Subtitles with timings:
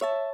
[0.00, 0.27] you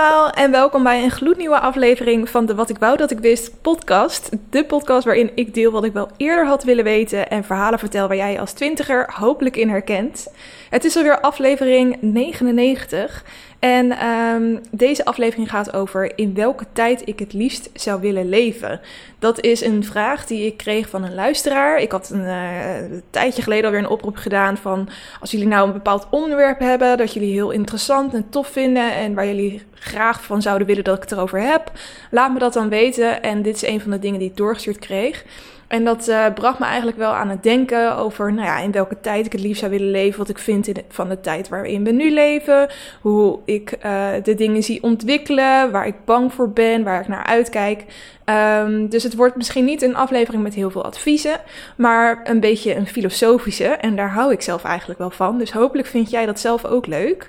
[0.00, 3.60] allemaal en welkom bij een gloednieuwe aflevering van de Wat ik wou dat ik wist
[3.62, 4.30] podcast.
[4.50, 8.08] De podcast waarin ik deel wat ik wel eerder had willen weten en verhalen vertel
[8.08, 10.32] waar jij als twintiger hopelijk in herkent.
[10.70, 13.24] Het is alweer aflevering 99
[13.60, 18.80] en um, deze aflevering gaat over in welke tijd ik het liefst zou willen leven.
[19.18, 21.78] Dat is een vraag die ik kreeg van een luisteraar.
[21.78, 24.88] Ik had een, uh, een tijdje geleden alweer een oproep gedaan van
[25.20, 29.14] als jullie nou een bepaald onderwerp hebben dat jullie heel interessant en tof vinden en
[29.14, 31.72] waar jullie graag van zouden willen dat ik het erover heb,
[32.10, 33.22] laat me dat dan weten.
[33.22, 35.24] En dit is een van de dingen die ik doorgestuurd kreeg.
[35.70, 39.00] En dat uh, bracht me eigenlijk wel aan het denken over nou ja, in welke
[39.00, 40.18] tijd ik het liefst zou willen leven.
[40.18, 42.68] Wat ik vind in van de tijd waarin we nu leven.
[43.00, 45.70] Hoe ik uh, de dingen zie ontwikkelen.
[45.70, 46.84] Waar ik bang voor ben.
[46.84, 47.84] Waar ik naar uitkijk.
[48.24, 51.40] Um, dus het wordt misschien niet een aflevering met heel veel adviezen.
[51.76, 53.64] Maar een beetje een filosofische.
[53.64, 55.38] En daar hou ik zelf eigenlijk wel van.
[55.38, 57.28] Dus hopelijk vind jij dat zelf ook leuk.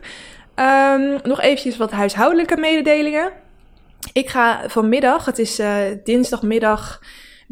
[0.56, 3.32] Um, nog eventjes wat huishoudelijke mededelingen.
[4.14, 7.02] Ik ga vanmiddag, het is uh, dinsdagmiddag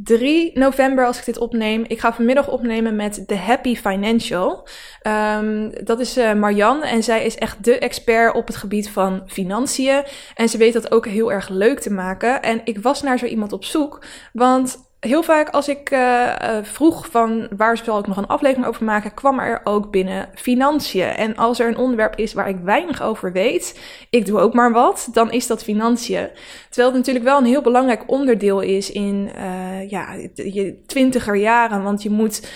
[0.03, 1.85] 3 november als ik dit opneem.
[1.87, 4.67] Ik ga vanmiddag opnemen met The Happy Financial.
[5.07, 9.23] Um, dat is uh, Marjan en zij is echt de expert op het gebied van
[9.27, 10.03] financiën.
[10.35, 12.41] En ze weet dat ook heel erg leuk te maken.
[12.41, 16.57] En ik was naar zo iemand op zoek, want heel vaak als ik uh, uh,
[16.61, 21.07] vroeg van waar zal ik nog een aflevering over maken, kwam er ook binnen financiën.
[21.07, 24.71] En als er een onderwerp is waar ik weinig over weet, ik doe ook maar
[24.71, 26.29] wat, dan is dat financiën.
[26.69, 31.83] Terwijl het natuurlijk wel een heel belangrijk onderdeel is in uh, ja, je twintiger jaren,
[31.83, 32.47] want je moet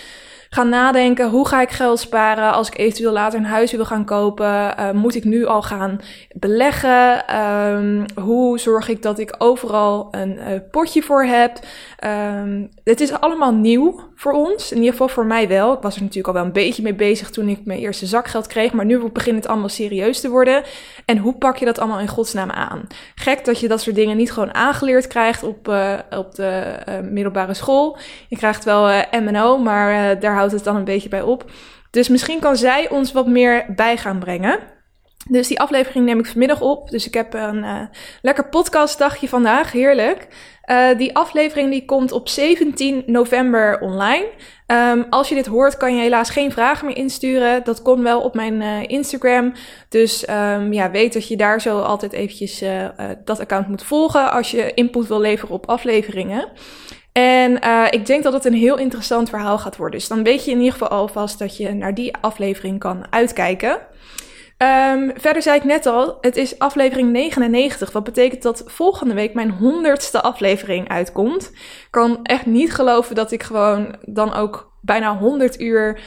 [0.53, 1.29] gaan nadenken.
[1.29, 4.45] Hoe ga ik geld sparen als ik eventueel later een huis wil gaan kopen?
[4.45, 5.99] Uh, moet ik nu al gaan
[6.33, 7.35] beleggen?
[7.39, 11.59] Um, hoe zorg ik dat ik overal een uh, potje voor heb?
[12.43, 14.71] Um, het is allemaal nieuw voor ons.
[14.71, 15.73] In ieder geval voor mij wel.
[15.73, 18.47] Ik was er natuurlijk al wel een beetje mee bezig toen ik mijn eerste zakgeld
[18.47, 18.73] kreeg.
[18.73, 20.63] Maar nu begint het allemaal serieus te worden.
[21.05, 22.87] En hoe pak je dat allemaal in godsnaam aan?
[23.15, 27.53] Gek dat je dat soort dingen niet gewoon aangeleerd krijgt op, uh, op de middelbare
[27.53, 27.97] school.
[28.27, 31.51] Je krijgt wel MNO, maar daar het dan een beetje bij op.
[31.91, 34.59] Dus misschien kan zij ons wat meer bij gaan brengen.
[35.29, 36.89] Dus die aflevering neem ik vanmiddag op.
[36.89, 37.81] Dus ik heb een uh,
[38.21, 39.71] lekker podcastdagje vandaag.
[39.71, 40.27] Heerlijk.
[40.65, 44.27] Uh, die aflevering die komt op 17 november online.
[44.67, 47.63] Um, als je dit hoort, kan je helaas geen vragen meer insturen.
[47.63, 49.53] Dat kon wel op mijn uh, Instagram.
[49.89, 52.63] Dus um, ja, weet dat je daar zo altijd eventjes
[53.25, 56.51] dat account moet volgen als je input wil leveren op afleveringen.
[57.13, 59.99] En uh, ik denk dat het een heel interessant verhaal gaat worden.
[59.99, 63.71] Dus dan weet je in ieder geval alvast dat je naar die aflevering kan uitkijken.
[64.57, 67.91] Um, verder zei ik net al, het is aflevering 99.
[67.91, 71.49] Wat betekent dat volgende week mijn honderdste aflevering uitkomt.
[71.53, 75.99] Ik kan echt niet geloven dat ik gewoon dan ook bijna 100 uur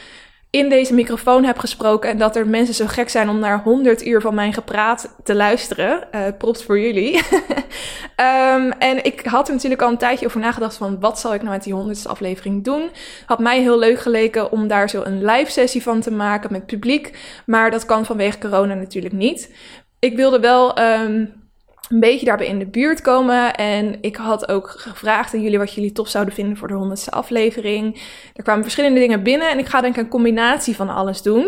[0.49, 4.05] in deze microfoon heb gesproken en dat er mensen zo gek zijn om naar 100
[4.05, 6.07] uur van mijn gepraat te luisteren.
[6.15, 7.15] Uh, props voor jullie.
[7.15, 11.41] um, en ik had er natuurlijk al een tijdje over nagedacht van wat zal ik
[11.41, 12.89] nou met die 100ste aflevering doen.
[13.25, 16.65] Had mij heel leuk geleken om daar zo een live sessie van te maken met
[16.65, 19.55] publiek, maar dat kan vanwege corona natuurlijk niet.
[19.99, 21.46] Ik wilde wel um,
[21.89, 23.55] een beetje daarbij in de buurt komen.
[23.55, 27.11] En ik had ook gevraagd aan jullie wat jullie tof zouden vinden voor de honderdste
[27.11, 28.01] aflevering.
[28.33, 31.45] Er kwamen verschillende dingen binnen en ik ga denk ik een combinatie van alles doen.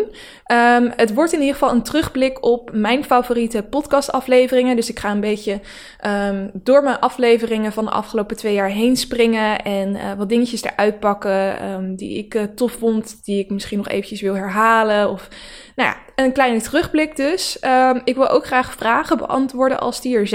[0.52, 4.76] Um, het wordt in ieder geval een terugblik op mijn favoriete podcastafleveringen.
[4.76, 5.60] Dus ik ga een beetje
[6.06, 9.62] um, door mijn afleveringen van de afgelopen twee jaar heen springen.
[9.62, 13.78] En uh, wat dingetjes eruit pakken um, die ik uh, tof vond, die ik misschien
[13.78, 15.10] nog eventjes wil herhalen.
[15.10, 15.28] Of
[15.76, 17.58] nou ja, een kleine terugblik dus.
[18.04, 20.26] Ik wil ook graag vragen beantwoorden als die er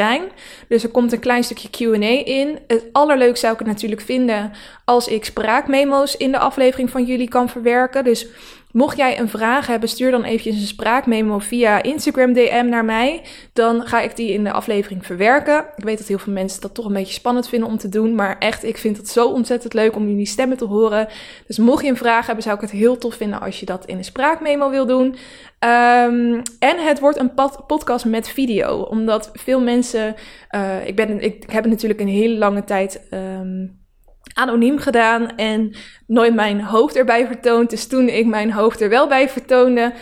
[0.67, 2.59] Dus er komt een klein stukje Q&A in.
[2.67, 4.51] Het allerleukste zou ik het natuurlijk vinden
[4.85, 8.03] als ik spraakmemo's in de aflevering van jullie kan verwerken.
[8.03, 8.27] Dus
[8.75, 13.21] Mocht jij een vraag hebben, stuur dan eventjes een spraakmemo via Instagram DM naar mij.
[13.53, 15.65] Dan ga ik die in de aflevering verwerken.
[15.75, 18.15] Ik weet dat heel veel mensen dat toch een beetje spannend vinden om te doen.
[18.15, 21.07] Maar echt, ik vind het zo ontzettend leuk om jullie stemmen te horen.
[21.47, 23.85] Dus mocht je een vraag hebben, zou ik het heel tof vinden als je dat
[23.85, 25.15] in een spraakmemo wil doen.
[25.65, 27.33] Um, en het wordt een
[27.67, 28.81] podcast met video.
[28.81, 30.15] Omdat veel mensen.
[30.51, 33.07] Uh, ik, ben, ik, heb natuurlijk een hele lange tijd.
[33.11, 33.83] Um,
[34.33, 35.75] anoniem gedaan en
[36.07, 37.69] nooit mijn hoofd erbij vertoond.
[37.69, 39.93] Dus toen ik mijn hoofd er wel bij vertoonde,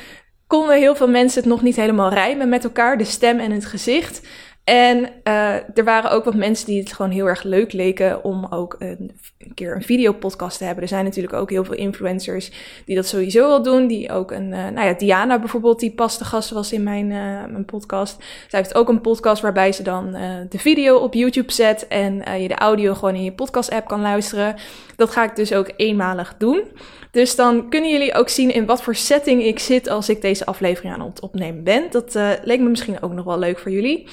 [0.48, 3.65] konden heel veel mensen het nog niet helemaal rijmen met elkaar, de stem en het
[3.65, 4.27] gezicht.
[4.63, 8.45] En uh, er waren ook wat mensen die het gewoon heel erg leuk leken om
[8.50, 9.12] ook een
[9.54, 10.83] keer een videopodcast te hebben.
[10.83, 12.51] Er zijn natuurlijk ook heel veel influencers
[12.86, 13.88] die dat sowieso al doen.
[13.88, 17.10] Die ook een, uh, nou ja, Diana bijvoorbeeld, die pas de gast was in mijn,
[17.10, 18.24] uh, mijn podcast.
[18.48, 20.12] Zij heeft ook een podcast waarbij ze dan
[20.50, 24.01] de video op YouTube zet en je de audio gewoon in je podcast app kan
[24.01, 24.56] luisteren.
[24.95, 26.63] Dat ga ik dus ook eenmalig doen.
[27.12, 30.45] Dus dan kunnen jullie ook zien in wat voor setting ik zit als ik deze
[30.45, 31.83] aflevering aan het opnemen ben.
[31.92, 32.13] Dat
[32.44, 34.07] leek me misschien ook nog wel leuk voor jullie.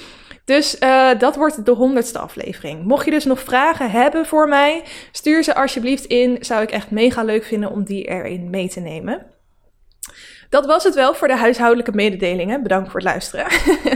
[0.51, 2.83] Dus uh, dat wordt de honderdste aflevering.
[2.83, 6.37] Mocht je dus nog vragen hebben voor mij, stuur ze alsjeblieft in.
[6.39, 9.25] Zou ik echt mega leuk vinden om die erin mee te nemen.
[10.49, 12.63] Dat was het wel voor de huishoudelijke mededelingen.
[12.63, 13.45] Bedankt voor het luisteren.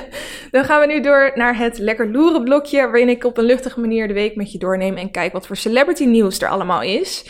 [0.51, 3.79] Dan gaan we nu door naar het lekker loeren blokje, waarin ik op een luchtige
[3.79, 7.25] manier de week met je doorneem en kijk wat voor celebrity nieuws er allemaal is.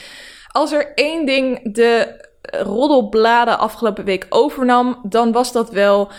[0.48, 6.12] Als er één ding de roddelbladen afgelopen week overnam, dan was dat wel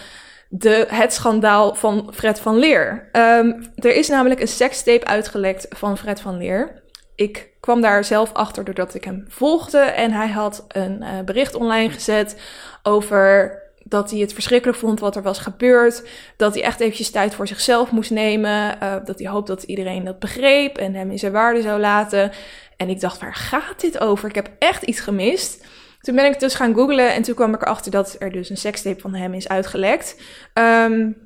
[0.48, 3.08] de, het schandaal van Fred van Leer.
[3.12, 6.82] Um, er is namelijk een sekstape uitgelekt van Fred van Leer.
[7.14, 9.78] Ik kwam daar zelf achter doordat ik hem volgde.
[9.78, 12.40] En hij had een uh, bericht online gezet
[12.82, 16.08] over dat hij het verschrikkelijk vond wat er was gebeurd.
[16.36, 18.76] Dat hij echt eventjes tijd voor zichzelf moest nemen.
[18.82, 22.30] Uh, dat hij hoopt dat iedereen dat begreep en hem in zijn waarde zou laten.
[22.76, 24.28] En ik dacht, waar gaat dit over?
[24.28, 25.64] Ik heb echt iets gemist.
[26.06, 28.56] Toen ben ik dus gaan googlen en toen kwam ik erachter dat er dus een
[28.56, 30.20] sekstape van hem is uitgelekt.
[30.54, 31.16] Um,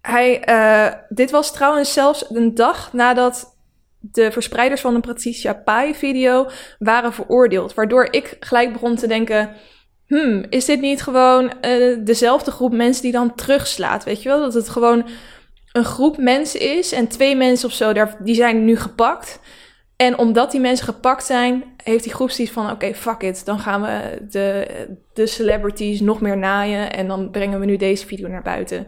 [0.00, 3.56] hij, uh, dit was trouwens zelfs een dag nadat
[4.00, 6.48] de verspreiders van de Patricia Pai video
[6.78, 7.74] waren veroordeeld.
[7.74, 9.56] Waardoor ik gelijk begon te denken,
[10.06, 14.04] hmm, is dit niet gewoon uh, dezelfde groep mensen die dan terugslaat?
[14.04, 15.08] Weet je wel, dat het gewoon
[15.72, 19.40] een groep mensen is en twee mensen of zo, daar, die zijn nu gepakt.
[20.00, 23.44] En omdat die mensen gepakt zijn, heeft die groep zoiets van: oké, fuck it.
[23.44, 24.66] Dan gaan we de,
[25.14, 26.92] de celebrities nog meer naaien.
[26.92, 28.86] En dan brengen we nu deze video naar buiten.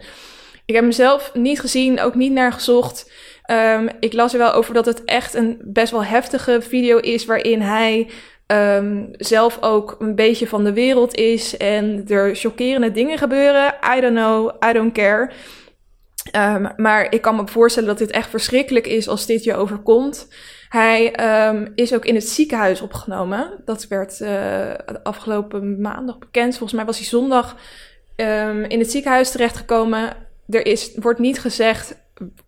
[0.65, 3.13] Ik heb mezelf niet gezien, ook niet naar gezocht.
[3.51, 7.25] Um, ik las er wel over dat het echt een best wel heftige video is.
[7.25, 8.11] Waarin hij
[8.47, 11.57] um, zelf ook een beetje van de wereld is.
[11.57, 13.75] En er chockerende dingen gebeuren.
[13.97, 15.31] I don't know, I don't care.
[16.37, 20.29] Um, maar ik kan me voorstellen dat dit echt verschrikkelijk is als dit je overkomt.
[20.73, 21.15] Hij
[21.49, 23.61] um, is ook in het ziekenhuis opgenomen.
[23.65, 26.51] Dat werd de afgelopen maandag bekend.
[26.51, 27.57] Volgens mij was hij zondag
[28.17, 30.17] um, in het ziekenhuis terechtgekomen.
[30.49, 31.97] Er is, wordt niet gezegd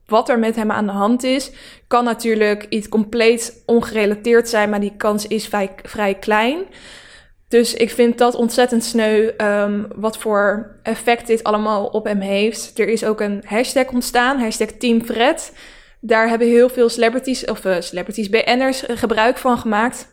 [0.07, 1.51] wat er met hem aan de hand is.
[1.87, 5.49] Kan natuurlijk iets compleet ongerelateerd zijn, maar die kans is
[5.83, 6.59] vrij, klein.
[7.49, 12.79] Dus ik vind dat ontzettend sneu um, wat voor effect dit allemaal op hem heeft.
[12.79, 15.53] Er is ook een hashtag ontstaan, hashtag Team Fred.
[16.07, 20.13] Daar hebben heel veel celebrities, of uh, celebrities, BN'ers gebruik van gemaakt.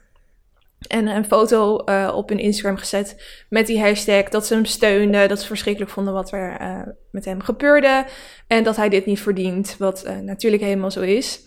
[0.88, 4.30] En een foto uh, op hun Instagram gezet met die hashtag.
[4.30, 5.30] Dat ze hem steunden.
[5.30, 8.06] Dat ze verschrikkelijk vonden wat er met hem gebeurde.
[8.48, 9.76] En dat hij dit niet verdient.
[9.80, 11.42] Wat natuurlijk helemaal zo is.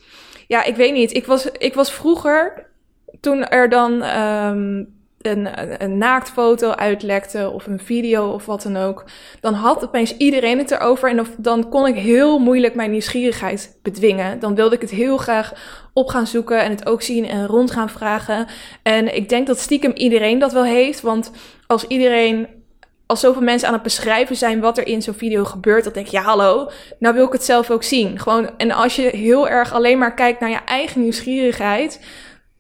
[0.47, 1.15] Ja, ik weet niet.
[1.15, 2.71] Ik was, ik was vroeger.
[3.21, 9.05] Toen er dan um, een, naaktfoto uitlekte of een video of wat dan ook,
[9.41, 14.41] dan had opeens iedereen het erover en dan kon ik heel moeilijk mijn nieuwsgierigheid bedwingen.
[14.41, 15.53] Dan wilde ik het heel graag
[15.93, 18.47] op gaan zoeken en het ook zien en rond gaan vragen.
[18.83, 21.31] En ik denk dat stiekem iedereen dat wel heeft, want
[21.67, 22.47] als iedereen
[23.07, 26.07] als zoveel mensen aan het beschrijven zijn wat er in zo'n video gebeurt, dan denk
[26.07, 28.19] je, ja, hallo, nou wil ik het zelf ook zien.
[28.19, 32.01] Gewoon, en als je heel erg alleen maar kijkt naar je eigen nieuwsgierigheid,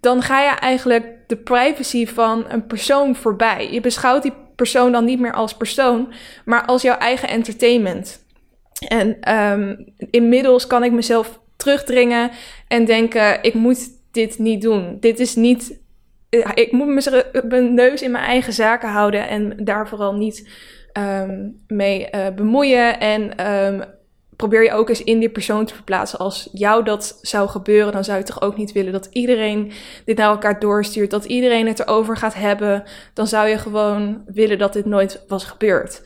[0.01, 3.69] dan ga je eigenlijk de privacy van een persoon voorbij.
[3.73, 6.13] Je beschouwt die persoon dan niet meer als persoon,
[6.45, 8.25] maar als jouw eigen entertainment.
[8.89, 12.31] En um, inmiddels kan ik mezelf terugdringen
[12.69, 14.97] en denken: ik moet dit niet doen.
[15.01, 15.83] Dit is niet.
[16.55, 17.11] Ik moet
[17.49, 20.49] mijn neus in mijn eigen zaken houden en daar vooral niet
[20.99, 23.01] um, mee uh, bemoeien.
[23.01, 23.85] En um,
[24.37, 26.19] probeer je ook eens in die persoon te verplaatsen.
[26.19, 29.73] Als jou dat zou gebeuren, dan zou je toch ook niet willen dat iedereen
[30.05, 32.83] dit naar elkaar doorstuurt, dat iedereen het erover gaat hebben.
[33.15, 36.03] Dan zou je gewoon willen dat dit nooit was gebeurd.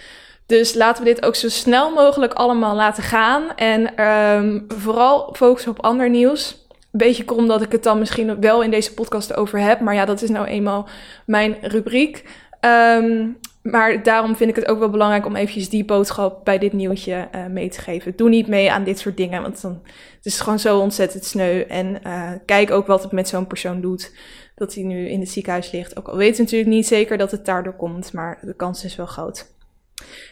[0.46, 3.54] Dus laten we dit ook zo snel mogelijk allemaal laten gaan.
[3.54, 6.66] En um, vooral focussen op ander nieuws.
[6.90, 9.80] Beetje krom dat ik het dan misschien wel in deze podcast over heb.
[9.80, 10.88] Maar ja, dat is nou eenmaal
[11.26, 12.24] mijn rubriek.
[12.60, 13.38] Um,
[13.70, 17.28] maar daarom vind ik het ook wel belangrijk om eventjes die boodschap bij dit nieuwtje
[17.34, 18.16] uh, mee te geven.
[18.16, 19.80] Doe niet mee aan dit soort dingen, want dan
[20.16, 21.60] het is gewoon zo ontzettend sneu.
[21.60, 24.12] En uh, kijk ook wat het met zo'n persoon doet.
[24.54, 25.98] Dat hij nu in het ziekenhuis ligt.
[25.98, 29.06] Ook al weet natuurlijk niet zeker dat het daardoor komt, maar de kans is wel
[29.06, 29.46] groot.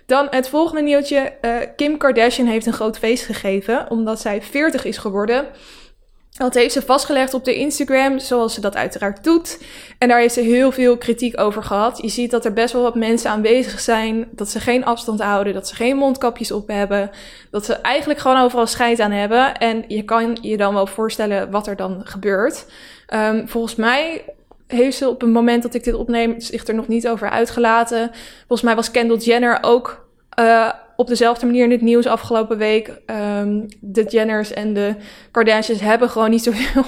[0.06, 1.32] Dan het volgende nieuwtje.
[1.42, 5.46] Uh, Kim Kardashian heeft een groot feest gegeven, omdat zij 40 is geworden.
[6.36, 9.58] Dat heeft ze vastgelegd op de Instagram, zoals ze dat uiteraard doet.
[9.98, 11.98] En daar heeft ze heel veel kritiek over gehad.
[12.02, 15.54] Je ziet dat er best wel wat mensen aanwezig zijn, dat ze geen afstand houden,
[15.54, 17.10] dat ze geen mondkapjes op hebben,
[17.50, 19.58] dat ze eigenlijk gewoon overal scheid aan hebben.
[19.58, 22.66] En je kan je dan wel voorstellen wat er dan gebeurt.
[23.14, 24.24] Um, volgens mij
[24.66, 28.10] heeft ze op het moment dat ik dit opneem zich er nog niet over uitgelaten.
[28.38, 30.06] Volgens mij was Kendall Jenner ook
[30.40, 32.88] uh, op dezelfde manier in het nieuws afgelopen week.
[32.88, 34.94] Um, de Jenners en de
[35.30, 36.84] Kardashians hebben gewoon niet zoveel.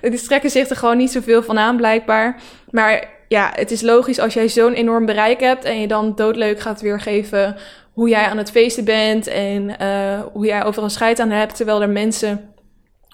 [0.10, 2.40] Die trekken zich er gewoon niet zoveel van aan, blijkbaar.
[2.70, 6.60] Maar ja, het is logisch als jij zo'n enorm bereik hebt en je dan doodleuk
[6.60, 7.56] gaat weergeven
[7.92, 11.82] hoe jij aan het feesten bent en uh, hoe jij overal scheid aan hebt, terwijl
[11.82, 12.54] er mensen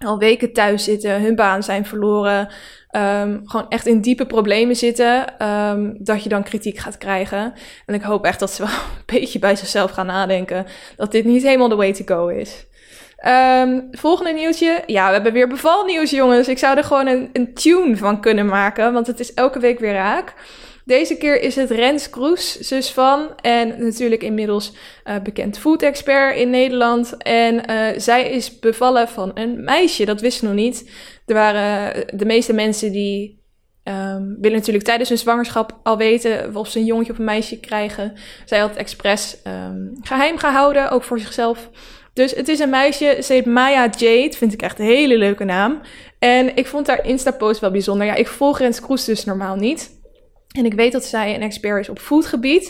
[0.05, 2.49] al weken thuis zitten, hun baan zijn verloren,
[2.97, 7.55] um, gewoon echt in diepe problemen zitten, um, dat je dan kritiek gaat krijgen.
[7.87, 11.25] En ik hoop echt dat ze wel een beetje bij zichzelf gaan nadenken dat dit
[11.25, 12.67] niet helemaal de way to go is.
[13.27, 14.83] Um, volgende nieuwtje.
[14.87, 16.49] Ja, we hebben weer bevalnieuws, jongens.
[16.49, 19.79] Ik zou er gewoon een, een tune van kunnen maken, want het is elke week
[19.79, 20.35] weer raak.
[20.87, 23.29] Deze keer is het Rens Kroes, zus van.
[23.41, 24.73] En natuurlijk inmiddels
[25.05, 27.17] uh, bekend food expert in Nederland.
[27.17, 30.05] En uh, zij is bevallen van een meisje.
[30.05, 30.91] Dat wist ze nog niet.
[31.27, 33.43] Er waren eh, de meeste mensen die
[33.85, 37.61] um, willen natuurlijk tijdens hun zwangerschap al weten of ze een jongetje of een meisje
[37.61, 38.13] krijgen.
[38.45, 41.71] Zij had het expres um, geheim gehouden, ook voor zichzelf.
[42.13, 45.45] Dus het is een meisje, ze heet Maya Jade, vind ik echt een hele leuke
[45.45, 45.81] naam.
[46.19, 48.07] En ik vond haar Insta-post wel bijzonder.
[48.07, 49.96] Ja, ik volg Rens Kroes dus normaal niet.
[50.57, 52.69] En ik weet dat zij een expert is op foodgebied.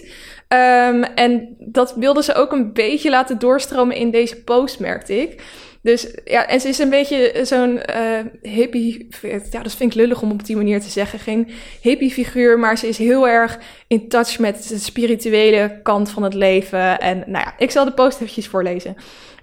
[0.48, 5.42] Um, en dat wilde ze ook een beetje laten doorstromen in deze post, merkte ik.
[5.82, 9.08] Dus ja, en ze is een beetje zo'n uh, hippie.
[9.50, 11.18] Ja, dat vind ik lullig om op die manier te zeggen.
[11.18, 11.48] Geen
[11.80, 16.34] hippie figuur, maar ze is heel erg in touch met de spirituele kant van het
[16.34, 17.00] leven.
[17.00, 18.96] En nou ja, ik zal de post eventjes voorlezen.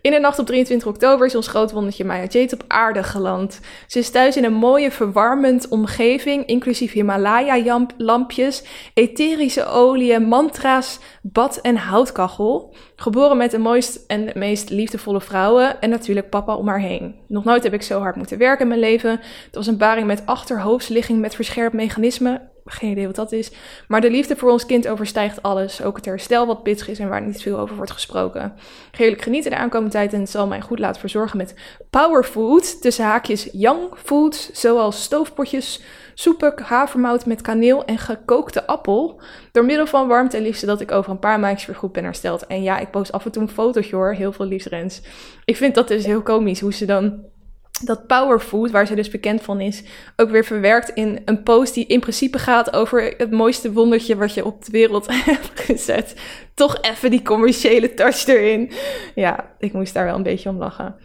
[0.03, 3.59] In de nacht op 23 oktober is ons grootwondertje Maya Jade op aarde geland.
[3.87, 11.75] Ze is thuis in een mooie, verwarmend omgeving, inclusief Himalaya-lampjes, etherische oliën, mantra's, bad en
[11.75, 12.75] houtkachel.
[12.95, 17.15] Geboren met de mooiste en meest liefdevolle vrouwen en natuurlijk papa om haar heen.
[17.27, 19.11] Nog nooit heb ik zo hard moeten werken in mijn leven.
[19.45, 23.51] Het was een baring met achterhoofdsligging met verscherpt mechanisme geen idee wat dat is.
[23.87, 25.81] Maar de liefde voor ons kind overstijgt alles.
[25.81, 28.53] Ook het herstel wat pittig is en waar niet veel over wordt gesproken.
[28.91, 31.55] Geerlijk genieten de aankomende tijd en zal mij goed laten verzorgen met
[31.89, 32.81] powerfood.
[32.81, 35.81] Tussen haakjes young food, zoals stoofpotjes,
[36.13, 39.21] soepen, havermout met kaneel en gekookte appel.
[39.51, 42.03] Door middel van warmte en liefde dat ik over een paar maandjes weer goed ben
[42.03, 42.47] hersteld.
[42.47, 44.13] En ja, ik post af en toe een fotootje hoor.
[44.13, 45.01] Heel veel liefsrens.
[45.45, 47.31] Ik vind dat dus heel komisch hoe ze dan
[47.81, 49.83] dat powerfood, waar ze dus bekend van is,
[50.15, 54.33] ook weer verwerkt in een post die in principe gaat over het mooiste wondertje wat
[54.33, 56.15] je op de wereld hebt gezet.
[56.53, 58.71] Toch even die commerciële touch erin.
[59.15, 60.95] Ja, ik moest daar wel een beetje om lachen.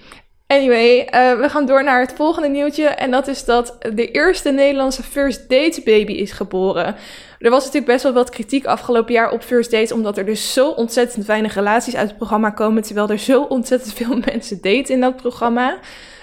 [0.47, 2.87] Anyway, uh, we gaan door naar het volgende nieuwtje.
[2.87, 6.97] En dat is dat de eerste Nederlandse first date baby is geboren.
[7.39, 10.53] Er was natuurlijk best wel wat kritiek afgelopen jaar op first dates, omdat er dus
[10.53, 14.95] zo ontzettend weinig relaties uit het programma komen, terwijl er zo ontzettend veel mensen daten
[14.95, 15.79] in dat programma.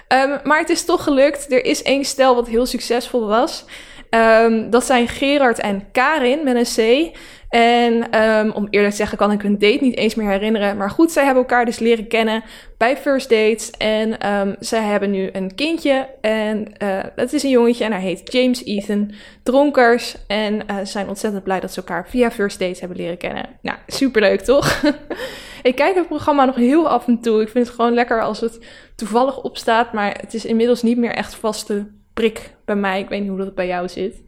[0.07, 1.51] Um, maar het is toch gelukt.
[1.51, 3.65] Er is één stel wat heel succesvol was.
[4.09, 7.17] Um, dat zijn Gerard en Karin met een C.
[7.55, 10.77] En um, om eerlijk te zeggen kan ik hun date niet eens meer herinneren.
[10.77, 12.43] Maar goed, zij hebben elkaar dus leren kennen
[12.77, 13.71] bij first dates.
[13.71, 16.09] En um, zij hebben nu een kindje.
[16.21, 19.11] En uh, dat is een jongetje en hij heet James Ethan
[19.43, 20.15] Dronkers.
[20.27, 23.45] En uh, zijn ontzettend blij dat ze elkaar via first dates hebben leren kennen.
[23.61, 24.81] Nou, superleuk toch?
[25.63, 27.41] ik kijk het programma nog heel af en toe.
[27.41, 29.93] Ik vind het gewoon lekker als het toevallig opstaat.
[29.93, 32.99] Maar het is inmiddels niet meer echt vaste prik bij mij.
[32.99, 34.23] Ik weet niet hoe dat bij jou zit.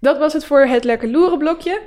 [0.00, 1.80] Dat was het voor het lekker loeren blokje.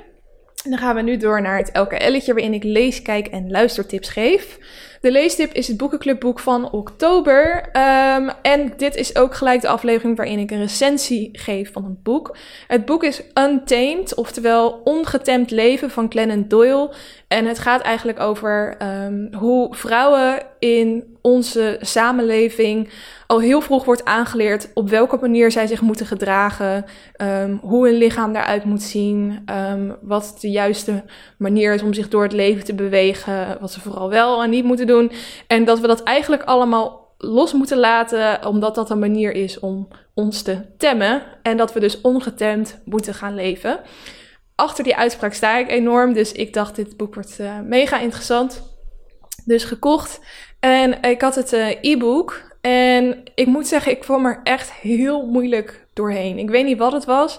[0.66, 3.50] En dan gaan we nu door naar het elke elletje waarin ik lees, kijk en
[3.50, 4.58] luistertips geef.
[5.00, 7.56] De leestip is het boekenclubboek van oktober.
[7.56, 12.02] Um, en dit is ook gelijk de aflevering waarin ik een recensie geef van het
[12.02, 12.36] boek.
[12.66, 16.94] Het boek is Untamed, oftewel Ongetemd leven van Glennon Doyle.
[17.28, 22.88] En het gaat eigenlijk over um, hoe vrouwen in onze samenleving
[23.26, 26.84] al heel vroeg wordt aangeleerd op welke manier zij zich moeten gedragen,
[27.22, 31.04] um, hoe hun lichaam eruit moet zien, um, wat de juiste
[31.38, 34.64] manier is om zich door het leven te bewegen, wat ze vooral wel en niet
[34.64, 35.12] moeten doen.
[35.46, 39.88] En dat we dat eigenlijk allemaal los moeten laten, omdat dat een manier is om
[40.14, 43.80] ons te temmen en dat we dus ongetemd moeten gaan leven.
[44.56, 48.74] Achter die uitspraak sta ik enorm, dus ik dacht dit boek wordt uh, mega interessant.
[49.44, 50.20] Dus gekocht.
[50.60, 52.54] En ik had het uh, e-book.
[52.60, 56.38] En ik moet zeggen, ik kwam er echt heel moeilijk doorheen.
[56.38, 57.38] Ik weet niet wat het was.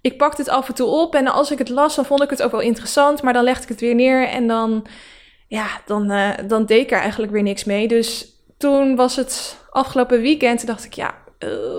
[0.00, 2.30] Ik pakte het af en toe op en als ik het las, dan vond ik
[2.30, 3.22] het ook wel interessant.
[3.22, 4.86] Maar dan legde ik het weer neer en dan,
[5.48, 7.88] ja, dan, uh, dan deed ik er eigenlijk weer niks mee.
[7.88, 8.26] Dus
[8.58, 10.58] toen was het afgelopen weekend.
[10.58, 11.14] Toen dacht ik, ja,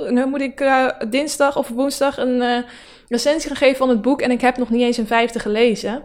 [0.10, 0.64] nu moet ik
[1.10, 2.66] dinsdag of woensdag een
[3.14, 4.22] recensie gaan geven van het boek.
[4.22, 6.04] En ik heb nog niet eens een vijfde gelezen.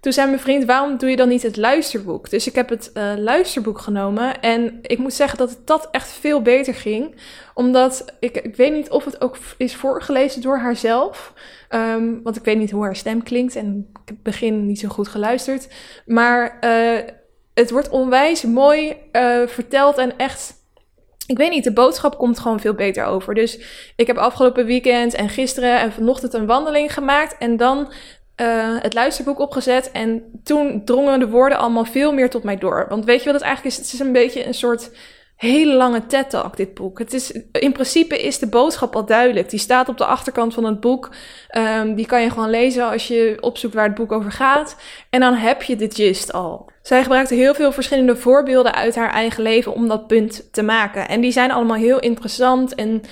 [0.00, 2.30] Toen zei mijn vriend, waarom doe je dan niet het luisterboek?
[2.30, 4.40] Dus ik heb het luisterboek genomen.
[4.40, 7.14] En ik moet zeggen dat het dat echt veel beter ging.
[7.54, 11.32] Omdat, ik, ik weet niet of het ook is voorgelezen door haarzelf.
[11.70, 13.56] Um, want ik weet niet hoe haar stem klinkt.
[13.56, 15.68] En ik heb begin niet zo goed geluisterd.
[16.06, 16.58] Maar
[17.54, 18.96] het wordt onwijs mooi
[19.46, 20.54] verteld en echt
[21.26, 23.34] ik weet niet, de boodschap komt gewoon veel beter over.
[23.34, 23.58] Dus
[23.96, 27.38] ik heb afgelopen weekend en gisteren en vanochtend een wandeling gemaakt.
[27.38, 27.92] En dan
[28.40, 29.90] uh, het luisterboek opgezet.
[29.90, 32.86] En toen drongen de woorden allemaal veel meer tot mij door.
[32.88, 33.82] Want weet je wat het eigenlijk is?
[33.82, 34.90] Het is een beetje een soort
[35.36, 36.98] hele lange TED-talk, dit boek.
[36.98, 39.50] Het is, in principe is de boodschap al duidelijk.
[39.50, 41.10] Die staat op de achterkant van het boek.
[41.56, 44.76] Um, die kan je gewoon lezen als je opzoekt waar het boek over gaat.
[45.10, 46.70] En dan heb je de gist al.
[46.82, 51.08] Zij gebruikte heel veel verschillende voorbeelden uit haar eigen leven om dat punt te maken.
[51.08, 53.02] En die zijn allemaal heel interessant en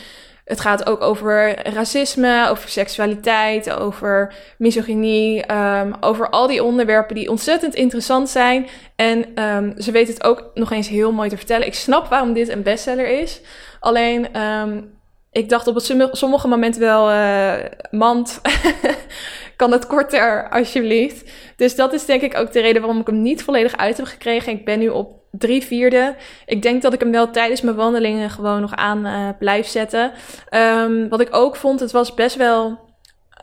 [0.44, 7.30] het gaat ook over racisme, over seksualiteit, over misogynie, um, over al die onderwerpen die
[7.30, 8.68] ontzettend interessant zijn.
[8.96, 11.66] En um, ze weet het ook nog eens heel mooi te vertellen.
[11.66, 13.40] Ik snap waarom dit een bestseller is.
[13.80, 15.80] Alleen, um, ik dacht op
[16.12, 17.54] sommige momenten wel, uh,
[17.90, 18.40] mand,
[19.56, 21.30] kan het korter alsjeblieft.
[21.56, 24.06] Dus dat is denk ik ook de reden waarom ik hem niet volledig uit heb
[24.06, 24.52] gekregen.
[24.52, 26.16] Ik ben nu op drie vierde.
[26.46, 30.12] Ik denk dat ik hem wel tijdens mijn wandelingen gewoon nog aan uh, blijf zetten.
[30.50, 32.78] Um, wat ik ook vond, het was best wel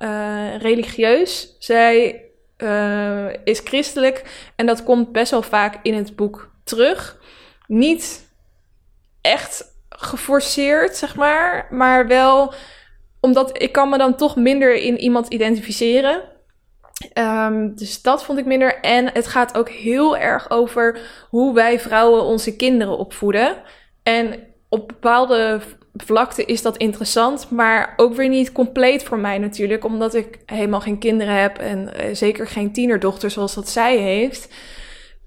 [0.01, 1.55] uh, religieus.
[1.59, 2.23] Zij
[2.57, 7.17] uh, is christelijk en dat komt best wel vaak in het boek terug.
[7.67, 8.27] Niet
[9.21, 12.53] echt geforceerd, zeg maar, maar wel
[13.19, 16.21] omdat ik kan me dan toch minder in iemand identificeren.
[17.13, 18.79] Um, dus dat vond ik minder.
[18.79, 23.55] En het gaat ook heel erg over hoe wij vrouwen onze kinderen opvoeden.
[24.03, 24.39] En
[24.69, 25.61] op bepaalde
[25.93, 30.81] vlakte is dat interessant, maar ook weer niet compleet voor mij natuurlijk, omdat ik helemaal
[30.81, 34.53] geen kinderen heb en uh, zeker geen tienerdochter zoals dat zij heeft.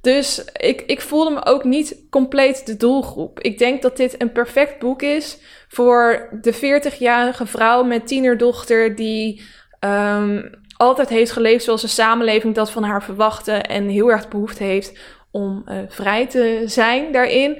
[0.00, 3.40] Dus ik, ik voelde me ook niet compleet de doelgroep.
[3.40, 5.38] Ik denk dat dit een perfect boek is
[5.68, 9.42] voor de 40-jarige vrouw met tienerdochter die
[9.80, 10.50] um,
[10.82, 14.98] altijd heeft geleefd zoals de samenleving dat van haar verwachtte en heel erg behoefte heeft
[15.30, 17.50] om uh, vrij te zijn daarin.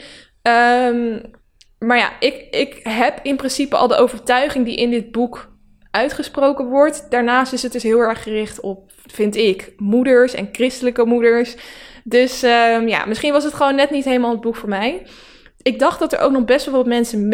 [0.42, 1.20] Um,
[1.78, 5.50] maar ja, ik, ik heb in principe al de overtuiging die in dit boek
[5.90, 7.10] uitgesproken wordt.
[7.10, 11.56] Daarnaast is het dus heel erg gericht op, vind ik, moeders en christelijke moeders.
[12.04, 15.06] Dus um, ja, misschien was het gewoon net niet helemaal het boek voor mij.
[15.62, 17.28] Ik dacht dat er ook nog best wel wat mensen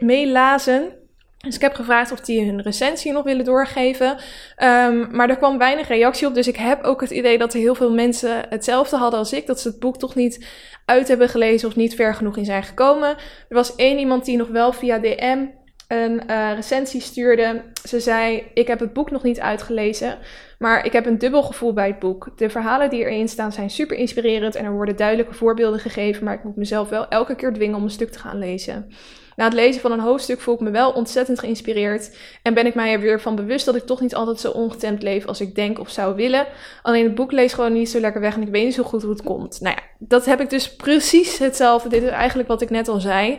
[0.00, 0.97] meelazen.
[1.38, 4.10] Dus ik heb gevraagd of die hun recensie nog willen doorgeven.
[4.62, 6.34] Um, maar er kwam weinig reactie op.
[6.34, 9.46] Dus ik heb ook het idee dat er heel veel mensen hetzelfde hadden als ik.
[9.46, 10.46] Dat ze het boek toch niet
[10.84, 13.08] uit hebben gelezen of niet ver genoeg in zijn gekomen.
[13.48, 15.46] Er was één iemand die nog wel via DM
[15.88, 17.62] een uh, recensie stuurde.
[17.88, 20.18] Ze zei: Ik heb het boek nog niet uitgelezen,
[20.58, 22.32] maar ik heb een dubbel gevoel bij het boek.
[22.36, 26.34] De verhalen die erin staan zijn super inspirerend en er worden duidelijke voorbeelden gegeven, maar
[26.34, 28.90] ik moet mezelf wel elke keer dwingen om een stuk te gaan lezen.
[29.38, 32.74] Na het lezen van een hoofdstuk voel ik me wel ontzettend geïnspireerd en ben ik
[32.74, 35.54] mij er weer van bewust dat ik toch niet altijd zo ongetemd leef als ik
[35.54, 36.46] denk of zou willen.
[36.82, 39.02] Alleen het boek leest gewoon niet zo lekker weg en ik weet niet zo goed
[39.02, 39.60] hoe het komt.
[39.60, 41.88] Nou ja, dat heb ik dus precies hetzelfde.
[41.88, 43.38] Dit is eigenlijk wat ik net al zei.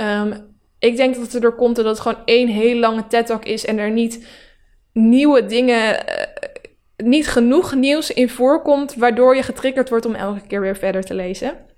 [0.00, 3.64] Um, ik denk dat het erdoor komt dat het gewoon één heel lange TED-talk is
[3.64, 4.26] en er niet
[4.92, 6.24] nieuwe dingen, uh,
[6.96, 11.14] niet genoeg nieuws in voorkomt, waardoor je getriggerd wordt om elke keer weer verder te
[11.14, 11.72] lezen.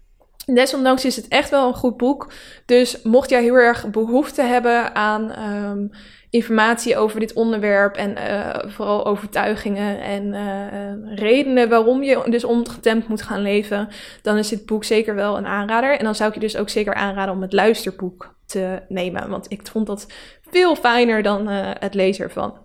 [0.55, 2.33] Desondanks is het echt wel een goed boek.
[2.67, 5.91] Dus mocht jij heel erg behoefte hebben aan um,
[6.31, 13.09] informatie over dit onderwerp en uh, vooral overtuigingen en uh, redenen waarom je dus ongetemd
[13.09, 13.89] moet gaan leven,
[14.23, 15.99] dan is dit boek zeker wel een aanrader.
[15.99, 19.29] En dan zou ik je dus ook zeker aanraden om het luisterboek te nemen.
[19.29, 20.13] Want ik vond dat
[20.51, 22.59] veel fijner dan uh, het lezen ervan.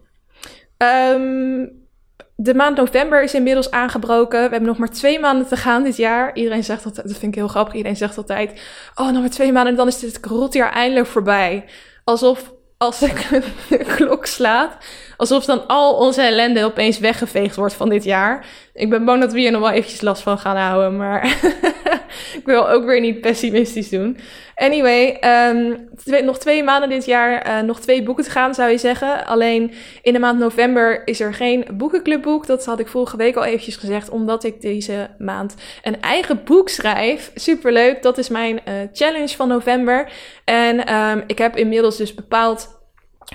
[0.77, 1.80] Um,
[2.43, 4.43] de maand november is inmiddels aangebroken.
[4.43, 6.35] We hebben nog maar twee maanden te gaan dit jaar.
[6.35, 7.73] Iedereen zegt altijd, dat vind ik heel grappig.
[7.73, 8.61] Iedereen zegt altijd:
[8.95, 11.65] Oh, nog maar twee maanden en dan is dit rotjaar eindelijk voorbij.
[12.03, 12.99] Alsof als
[13.69, 14.77] de klok slaat,
[15.21, 18.45] alsof dan al onze ellende opeens weggeveegd wordt van dit jaar.
[18.73, 21.25] Ik ben bang dat we hier nog wel eventjes last van gaan houden, maar
[22.39, 24.17] ik wil ook weer niet pessimistisch doen.
[24.55, 25.19] Anyway,
[25.95, 29.25] twee, nog twee maanden dit jaar, uh, nog twee boeken te gaan zou je zeggen.
[29.25, 32.45] Alleen in de maand november is er geen boekenclubboek.
[32.47, 36.69] Dat had ik vorige week al eventjes gezegd, omdat ik deze maand een eigen boek
[36.69, 37.31] schrijf.
[37.35, 40.11] Superleuk, dat is mijn uh, challenge van november.
[40.45, 42.80] En um, ik heb inmiddels dus bepaald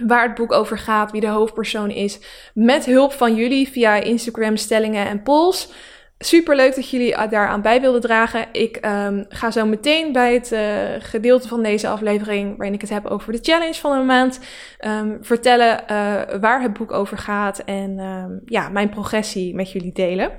[0.04, 2.18] waar het boek over gaat, wie de hoofdpersoon is,
[2.54, 5.72] met hulp van jullie via Instagram stellingen en polls.
[6.18, 8.46] Super leuk dat jullie daaraan bij wilden dragen.
[8.52, 10.60] Ik um, ga zo meteen bij het uh,
[10.98, 14.40] gedeelte van deze aflevering, waarin ik het heb over de challenge van een maand,
[14.80, 19.92] um, vertellen uh, waar het boek over gaat en um, ja, mijn progressie met jullie
[19.92, 20.30] delen.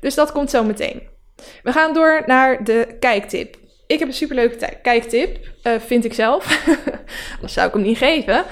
[0.00, 1.02] Dus dat komt zo meteen.
[1.62, 3.56] We gaan door naar de kijktip.
[3.86, 6.66] Ik heb een superleuke kijktip, uh, vind ik zelf.
[7.34, 8.44] Anders zou ik hem niet geven.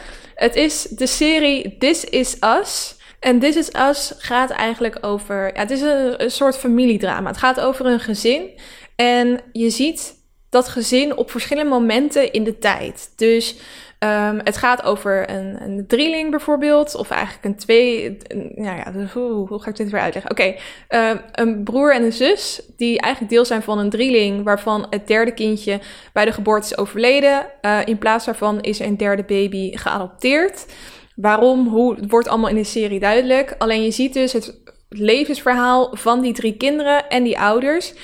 [0.42, 2.96] Het is de serie This Is Us.
[3.20, 5.54] En This Is Us gaat eigenlijk over.
[5.54, 7.28] Ja, het is een, een soort familiedrama.
[7.28, 8.50] Het gaat over een gezin.
[8.96, 10.14] En je ziet
[10.50, 13.12] dat gezin op verschillende momenten in de tijd.
[13.16, 13.56] Dus
[14.02, 18.16] um, het gaat over een, een drieling bijvoorbeeld, of eigenlijk een twee.
[18.54, 20.30] Nou ja, dus hoe, hoe, ga ik dit weer uitleggen?
[20.30, 20.54] Oké,
[20.88, 25.06] um, een broer en een zus, die eigenlijk deel zijn van een drieling, waarvan het
[25.06, 25.80] derde kindje
[26.12, 27.46] bij de geboorte is overleden.
[27.62, 30.66] Uh, in plaats daarvan is een derde baby geadopteerd.
[31.14, 33.54] Waarom, hoe, het wordt allemaal in de serie duidelijk.
[33.58, 37.94] Alleen je ziet dus het levensverhaal van die drie kinderen en die ouders.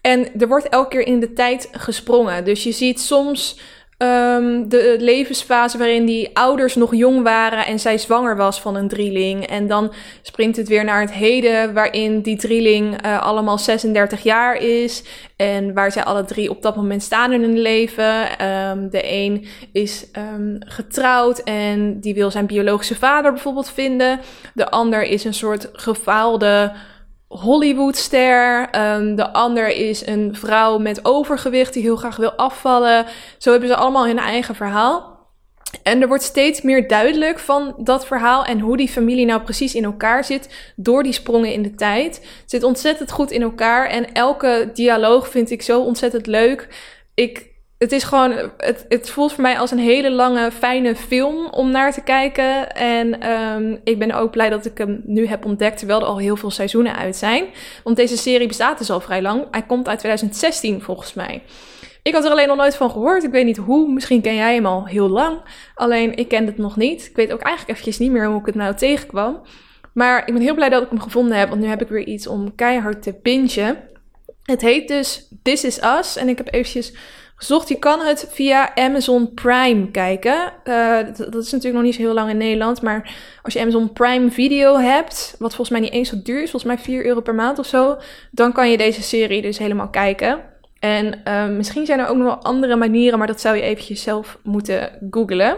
[0.00, 2.44] En er wordt elke keer in de tijd gesprongen.
[2.44, 3.58] Dus je ziet soms
[3.98, 8.88] um, de levensfase waarin die ouders nog jong waren en zij zwanger was van een
[8.88, 9.46] drieling.
[9.46, 14.56] En dan springt het weer naar het heden, waarin die drieling uh, allemaal 36 jaar
[14.56, 15.02] is.
[15.36, 18.46] En waar zij alle drie op dat moment staan in hun leven.
[18.46, 24.20] Um, de een is um, getrouwd en die wil zijn biologische vader bijvoorbeeld vinden.
[24.54, 26.72] De ander is een soort gefaalde
[27.28, 28.68] Hollywoodster.
[28.76, 33.06] Um, de ander is een vrouw met overgewicht die heel graag wil afvallen.
[33.38, 35.16] Zo hebben ze allemaal hun eigen verhaal.
[35.82, 39.74] En er wordt steeds meer duidelijk van dat verhaal en hoe die familie nou precies
[39.74, 42.16] in elkaar zit door die sprongen in de tijd.
[42.16, 46.68] Het zit ontzettend goed in elkaar en elke dialoog vind ik zo ontzettend leuk.
[47.14, 47.46] Ik
[47.78, 51.70] het is gewoon, het, het voelt voor mij als een hele lange, fijne film om
[51.70, 52.72] naar te kijken.
[52.74, 56.18] En um, ik ben ook blij dat ik hem nu heb ontdekt, terwijl er al
[56.18, 57.44] heel veel seizoenen uit zijn.
[57.84, 59.46] Want deze serie bestaat dus al vrij lang.
[59.50, 61.42] Hij komt uit 2016 volgens mij.
[62.02, 63.24] Ik had er alleen nog nooit van gehoord.
[63.24, 63.92] Ik weet niet hoe.
[63.92, 65.40] Misschien ken jij hem al heel lang.
[65.74, 67.06] Alleen ik kende het nog niet.
[67.06, 69.40] Ik weet ook eigenlijk eventjes niet meer hoe ik het nou tegenkwam.
[69.94, 71.48] Maar ik ben heel blij dat ik hem gevonden heb.
[71.48, 73.78] Want nu heb ik weer iets om keihard te bingen.
[74.50, 76.16] Het heet dus This Is Us.
[76.16, 76.92] En ik heb eventjes
[77.36, 77.68] gezocht.
[77.68, 80.52] Je kan het via Amazon Prime kijken.
[80.64, 82.82] Uh, dat, is natuurlijk nog niet zo heel lang in Nederland.
[82.82, 86.50] Maar als je Amazon Prime Video hebt, wat volgens mij niet eens zo duur is,
[86.50, 87.98] volgens mij 4 euro per maand of zo,
[88.30, 90.40] dan kan je deze serie dus helemaal kijken.
[90.78, 94.02] En uh, misschien zijn er ook nog wel andere manieren, maar dat zou je eventjes
[94.02, 95.56] zelf moeten googlen.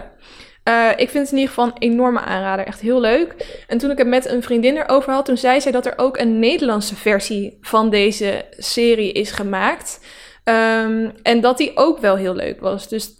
[0.71, 2.67] Uh, ik vind het in ieder geval een enorme aanrader.
[2.67, 3.35] Echt heel leuk.
[3.67, 6.19] En toen ik het met een vriendin erover had, toen zei zij dat er ook
[6.19, 10.01] een Nederlandse versie van deze serie is gemaakt.
[10.45, 12.89] Um, en dat die ook wel heel leuk was.
[12.89, 13.11] Dus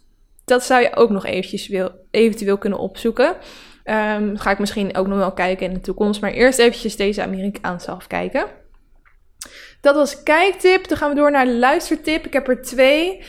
[0.45, 3.37] dat zou je ook nog eventjes wil, eventueel kunnen opzoeken.
[3.85, 6.21] Um, ga ik misschien ook nog wel kijken in de toekomst.
[6.21, 8.47] Maar eerst eventjes deze Amerikaanse afkijken.
[9.81, 10.89] Dat was kijktip.
[10.89, 12.27] Dan gaan we door naar luistertip.
[12.27, 13.23] Ik heb er twee.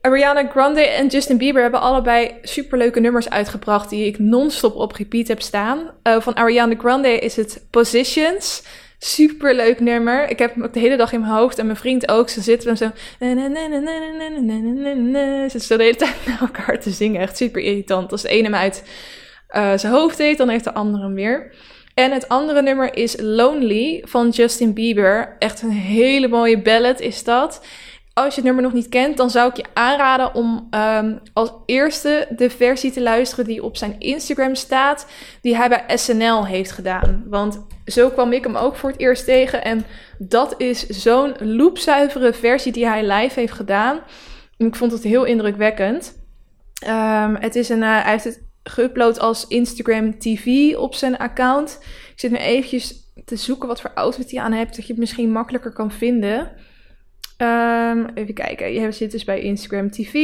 [0.00, 5.28] Ariana Grande en Justin Bieber hebben allebei superleuke nummers uitgebracht die ik non-stop op repeat
[5.28, 5.90] heb staan.
[6.02, 8.62] Uh, van Ariana Grande is het Positions.
[8.98, 10.30] Super leuk nummer.
[10.30, 12.28] Ik heb hem ook de hele dag in mijn hoofd en mijn vriend ook.
[12.28, 12.90] Ze zitten zo.
[15.48, 17.20] Zitten zo de hele tijd naar elkaar te zingen.
[17.20, 18.12] Echt super irritant.
[18.12, 18.82] Als de ene hem uit
[19.80, 21.54] zijn hoofd deed, dan heeft de andere hem weer.
[21.94, 25.36] En het andere nummer is Lonely van Justin Bieber.
[25.38, 27.64] Echt een hele mooie ballad is dat
[28.24, 31.52] als je het nummer nog niet kent, dan zou ik je aanraden om um, als
[31.66, 35.06] eerste de versie te luisteren die op zijn Instagram staat,
[35.42, 37.24] die hij bij SNL heeft gedaan.
[37.26, 39.64] Want zo kwam ik hem ook voor het eerst tegen.
[39.64, 39.84] En
[40.18, 44.00] dat is zo'n loopzuivere versie die hij live heeft gedaan.
[44.56, 46.16] Ik vond het heel indrukwekkend.
[46.88, 51.78] Um, het is een, uh, hij heeft het geüpload als Instagram TV op zijn account.
[52.12, 55.00] Ik zit nu eventjes te zoeken wat voor outfit hij aan hebt, dat je het
[55.00, 56.50] misschien makkelijker kan vinden.
[57.42, 58.72] Um, even kijken.
[58.72, 60.14] Je zit dus bij Instagram TV.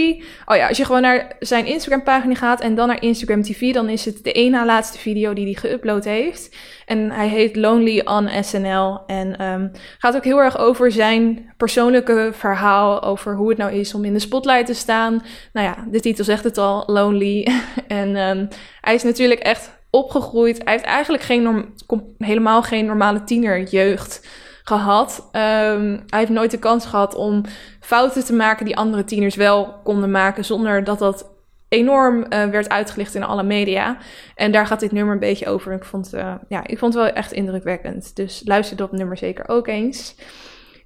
[0.46, 3.72] Oh ja, als je gewoon naar zijn Instagram pagina gaat en dan naar Instagram TV,
[3.72, 6.56] dan is het de ene na laatste video die hij geüpload heeft.
[6.86, 9.00] En hij heet Lonely on SNL.
[9.06, 13.02] En um, gaat ook heel erg over zijn persoonlijke verhaal.
[13.02, 15.22] Over hoe het nou is om in de spotlight te staan.
[15.52, 17.48] Nou ja, de titel zegt het al, Lonely.
[17.86, 18.48] en um,
[18.80, 20.60] hij is natuurlijk echt opgegroeid.
[20.64, 21.72] Hij heeft eigenlijk geen
[22.18, 25.28] helemaal geen normale tienerjeugd gehad.
[25.32, 27.42] Um, hij heeft nooit de kans gehad om
[27.80, 31.32] fouten te maken die andere tieners wel konden maken, zonder dat dat
[31.68, 33.96] enorm uh, werd uitgelicht in alle media.
[34.34, 35.72] En daar gaat dit nummer een beetje over.
[35.72, 38.16] Ik vond, uh, ja, ik vond het wel echt indrukwekkend.
[38.16, 40.16] Dus luister dat nummer zeker ook eens.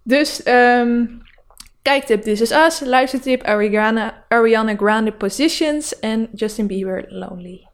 [0.03, 1.23] Dus um,
[1.83, 7.67] kijktip This Is Us, luistertip Ariana, Ariana Grande Positions en Justin Bieber Lonely.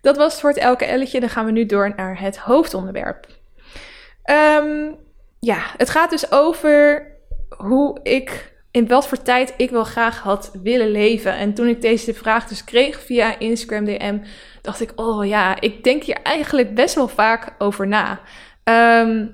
[0.00, 1.20] Dat was het voor het elke elletje.
[1.20, 3.26] Dan gaan we nu door naar het hoofdonderwerp.
[4.30, 4.96] Um,
[5.38, 7.06] ja, het gaat dus over
[7.56, 11.36] hoe ik in wat voor tijd ik wel graag had willen leven.
[11.36, 14.18] En toen ik deze vraag dus kreeg via Instagram DM,
[14.62, 18.20] dacht ik, oh ja, ik denk hier eigenlijk best wel vaak over na.
[18.64, 19.26] Ehm,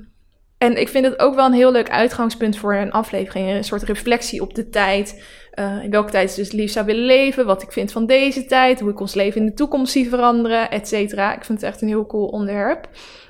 [0.59, 3.51] en ik vind het ook wel een heel leuk uitgangspunt voor een aflevering.
[3.51, 5.22] Een soort reflectie op de tijd.
[5.55, 7.46] Uh, in welke tijd ik dus liefst zou willen leven.
[7.46, 8.81] Wat ik vind van deze tijd.
[8.81, 11.35] Hoe ik ons leven in de toekomst zie veranderen, et cetera.
[11.35, 12.88] Ik vind het echt een heel cool onderwerp.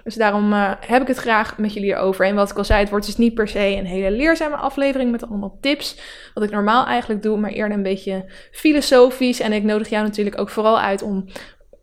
[0.09, 2.27] Dus daarom uh, heb ik het graag met jullie erover.
[2.27, 5.11] En wat ik al zei, het wordt dus niet per se een hele leerzame aflevering
[5.11, 6.01] met allemaal tips.
[6.35, 9.41] Wat ik normaal eigenlijk doe, maar eerder een beetje filosofisch.
[9.41, 11.25] En ik nodig jou natuurlijk ook vooral uit om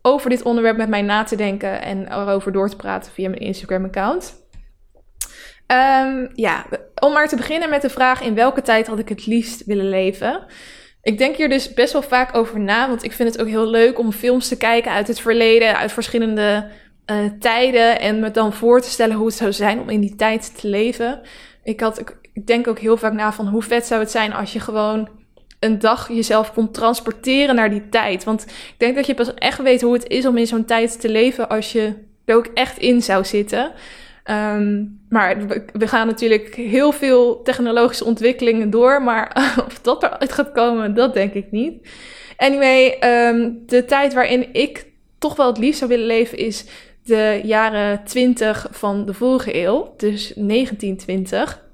[0.02, 3.40] over dit onderwerp met mij na te denken en erover door te praten via mijn
[3.40, 4.44] Instagram-account.
[5.66, 6.66] Um, ja,
[7.00, 9.88] om maar te beginnen met de vraag: in welke tijd had ik het liefst willen
[9.88, 10.44] leven?
[11.02, 13.70] Ik denk hier dus best wel vaak over na, want ik vind het ook heel
[13.70, 16.70] leuk om films te kijken uit het verleden, uit verschillende
[17.10, 20.16] uh, tijden en me dan voor te stellen hoe het zou zijn om in die
[20.16, 21.20] tijd te leven.
[21.64, 21.98] Ik, had,
[22.32, 25.08] ik denk ook heel vaak na van hoe vet zou het zijn als je gewoon
[25.60, 28.24] een dag jezelf kon transporteren naar die tijd.
[28.24, 31.00] Want ik denk dat je pas echt weet hoe het is om in zo'n tijd
[31.00, 33.72] te leven als je er ook echt in zou zitten.
[34.30, 39.02] Um, maar we gaan natuurlijk heel veel technologische ontwikkelingen door.
[39.02, 41.88] Maar of dat eruit gaat komen, dat denk ik niet.
[42.36, 44.86] Anyway, um, de tijd waarin ik
[45.18, 46.64] toch wel het liefst zou willen leven is
[47.06, 49.94] de jaren 20 van de vorige eeuw.
[49.96, 51.64] Dus 1920.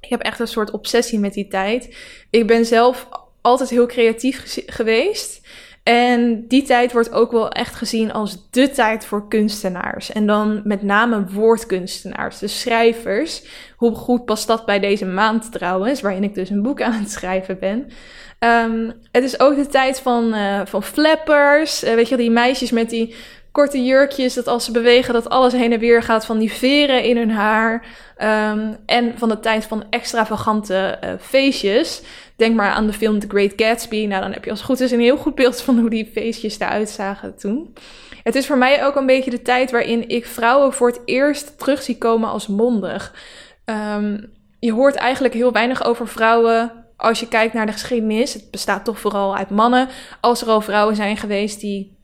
[0.00, 1.96] Ik heb echt een soort obsessie met die tijd.
[2.30, 3.08] Ik ben zelf
[3.40, 5.40] altijd heel creatief geweest.
[5.82, 10.12] En die tijd wordt ook wel echt gezien als de tijd voor kunstenaars.
[10.12, 13.42] En dan met name woordkunstenaars, dus schrijvers.
[13.76, 17.10] Hoe goed past dat bij deze maand trouwens, waarin ik dus een boek aan het
[17.10, 17.86] schrijven ben.
[18.38, 21.84] Um, het is ook de tijd van, uh, van flappers.
[21.84, 23.14] Uh, weet je, die meisjes met die
[23.52, 27.04] korte jurkjes, dat als ze bewegen, dat alles heen en weer gaat van die veren
[27.04, 27.86] in hun haar.
[28.22, 32.02] Um, en van de tijd van extravagante uh, feestjes.
[32.36, 34.06] Denk maar aan de film The Great Gatsby.
[34.06, 36.10] Nou, dan heb je als het goed is een heel goed beeld van hoe die
[36.12, 37.74] feestjes eruit zagen toen.
[38.22, 41.58] Het is voor mij ook een beetje de tijd waarin ik vrouwen voor het eerst
[41.58, 43.14] terug zie komen als mondig.
[43.94, 48.32] Um, je hoort eigenlijk heel weinig over vrouwen als je kijkt naar de geschiedenis.
[48.32, 49.88] Het bestaat toch vooral uit mannen.
[50.20, 51.98] Als er al vrouwen zijn geweest die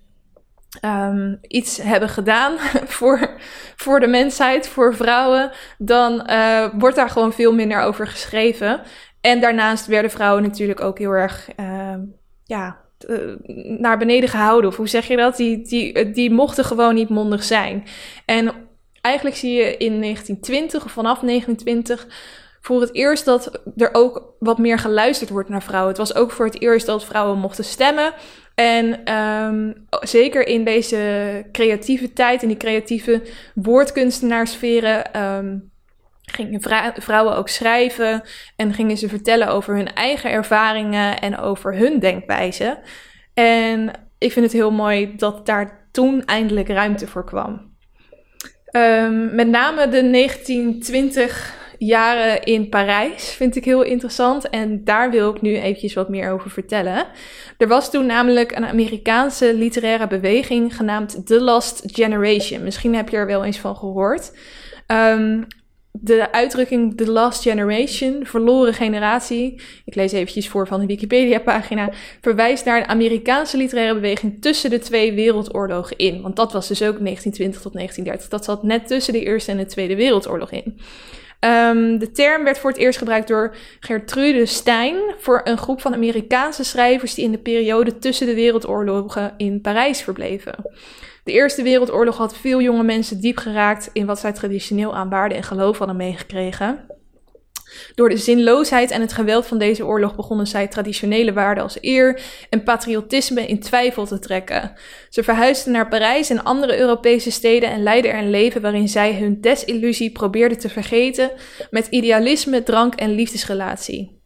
[0.85, 2.59] um, iets hebben gedaan
[2.97, 3.31] voor,
[3.77, 8.81] voor de mensheid, voor vrouwen, dan uh, wordt daar gewoon veel minder over geschreven.
[9.21, 11.95] En daarnaast werden vrouwen natuurlijk ook heel erg, uh,
[12.45, 12.77] ja,
[13.09, 13.35] uh,
[13.79, 14.71] naar beneden gehouden.
[14.71, 15.37] Of hoe zeg je dat?
[15.37, 17.85] Die, die, die mochten gewoon niet mondig zijn.
[18.25, 18.53] En
[19.01, 22.07] eigenlijk zie je in 1920 of vanaf 1920
[22.61, 25.89] voor het eerst dat er ook wat meer geluisterd wordt naar vrouwen.
[25.89, 28.13] Het was ook voor het eerst dat vrouwen mochten stemmen.
[28.57, 33.23] En um, zeker in deze creatieve tijd, in die creatieve
[33.55, 35.71] woordkunstenaarsferen, um,
[36.23, 36.61] gingen
[36.97, 38.23] vrouwen ook schrijven
[38.57, 42.79] en gingen ze vertellen over hun eigen ervaringen en over hun denkwijze.
[43.35, 47.75] En ik vind het heel mooi dat daar toen eindelijk ruimte voor kwam.
[48.71, 55.35] Um, met name de 1920 jaren in Parijs vind ik heel interessant en daar wil
[55.35, 57.07] ik nu eventjes wat meer over vertellen.
[57.59, 62.63] Er was toen namelijk een Amerikaanse literaire beweging genaamd The Last Generation.
[62.63, 64.33] Misschien heb je er wel eens van gehoord.
[64.87, 65.47] Um,
[66.01, 72.65] de uitdrukking The Last Generation, verloren generatie, ik lees eventjes voor van de Wikipedia-pagina, verwijst
[72.65, 76.23] naar een Amerikaanse literaire beweging tussen de twee wereldoorlogen in.
[76.23, 78.29] Want dat was dus ook 1920 tot 1930.
[78.29, 80.79] Dat zat net tussen de Eerste en de Tweede Wereldoorlog in.
[81.47, 85.95] Um, de term werd voor het eerst gebruikt door Gertrude Stein voor een groep van
[85.95, 90.55] Amerikaanse schrijvers die in de periode tussen de wereldoorlogen in Parijs verbleven.
[91.25, 95.35] De Eerste Wereldoorlog had veel jonge mensen diep geraakt in wat zij traditioneel aan waarde
[95.35, 96.96] en geloof hadden meegekregen.
[97.95, 102.21] Door de zinloosheid en het geweld van deze oorlog begonnen zij traditionele waarden als eer
[102.51, 104.73] en patriotisme in twijfel te trekken.
[105.11, 109.15] Ze verhuisden naar Parijs en andere Europese steden en leidden er een leven waarin zij
[109.15, 111.31] hun desillusie probeerden te vergeten
[111.71, 114.17] met idealisme, drank en liefdesrelatie.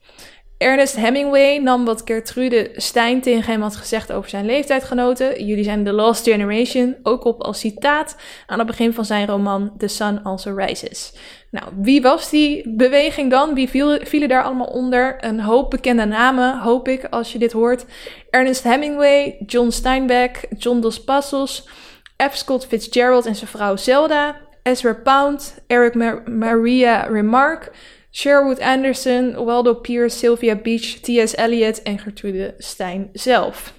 [0.61, 5.45] Ernest Hemingway nam wat Gertrude Stein tegen hem had gezegd over zijn leeftijdgenoten.
[5.45, 9.73] Jullie zijn the last generation, ook op als citaat aan het begin van zijn roman
[9.79, 11.13] The Sun Also Rises.
[11.51, 13.55] Nou, wie was die beweging dan?
[13.55, 15.25] Wie viel, vielen daar allemaal onder?
[15.25, 17.85] Een hoop bekende namen, hoop ik, als je dit hoort.
[18.31, 21.69] Ernest Hemingway, John Steinbeck, John Dos Passos,
[22.31, 22.37] F.
[22.37, 27.73] Scott Fitzgerald en zijn vrouw Zelda, Ezra Pound, Eric Mar Maria Remarque,
[28.13, 31.37] Sherwood Anderson, Waldo Pierce, Sylvia Beach, T.S.
[31.37, 33.73] Eliot en Gertrude Stein zelf.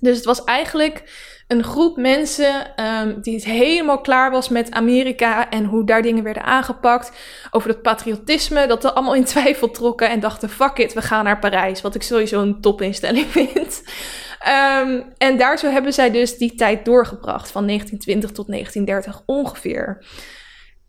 [0.00, 1.02] Dus het was eigenlijk
[1.48, 6.24] een groep mensen um, die het helemaal klaar was met Amerika en hoe daar dingen
[6.24, 7.12] werden aangepakt.
[7.50, 11.24] Over het patriotisme, dat er allemaal in twijfel trokken en dachten: fuck it, we gaan
[11.24, 11.80] naar Parijs.
[11.80, 13.82] Wat ik sowieso een topinstelling vind.
[14.80, 20.04] Um, en daar zo hebben zij dus die tijd doorgebracht, van 1920 tot 1930 ongeveer.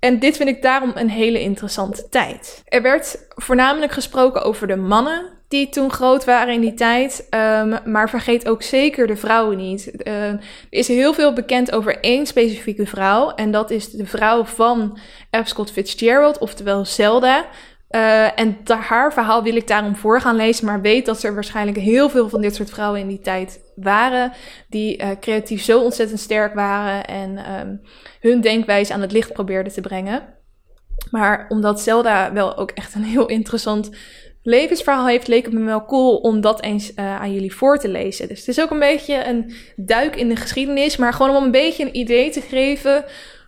[0.05, 2.61] En dit vind ik daarom een hele interessante tijd.
[2.65, 7.27] Er werd voornamelijk gesproken over de mannen die toen groot waren in die tijd.
[7.29, 9.91] Um, maar vergeet ook zeker de vrouwen niet.
[10.03, 10.39] Uh, er
[10.69, 13.29] is heel veel bekend over één specifieke vrouw.
[13.29, 14.97] En dat is de vrouw van
[15.43, 15.47] F.
[15.47, 17.45] Scott Fitzgerald, oftewel Zelda.
[17.95, 21.77] Uh, en haar verhaal wil ik daarom voor gaan lezen, maar weet dat er waarschijnlijk
[21.77, 24.31] heel veel van dit soort vrouwen in die tijd waren,
[24.69, 27.81] die uh, creatief zo ontzettend sterk waren en um,
[28.19, 30.23] hun denkwijze aan het licht probeerden te brengen.
[31.11, 33.89] Maar omdat Zelda wel ook echt een heel interessant
[34.43, 37.89] levensverhaal heeft, leek het me wel cool om dat eens uh, aan jullie voor te
[37.89, 38.27] lezen.
[38.27, 41.51] Dus het is ook een beetje een duik in de geschiedenis, maar gewoon om een
[41.51, 43.05] beetje een idee te geven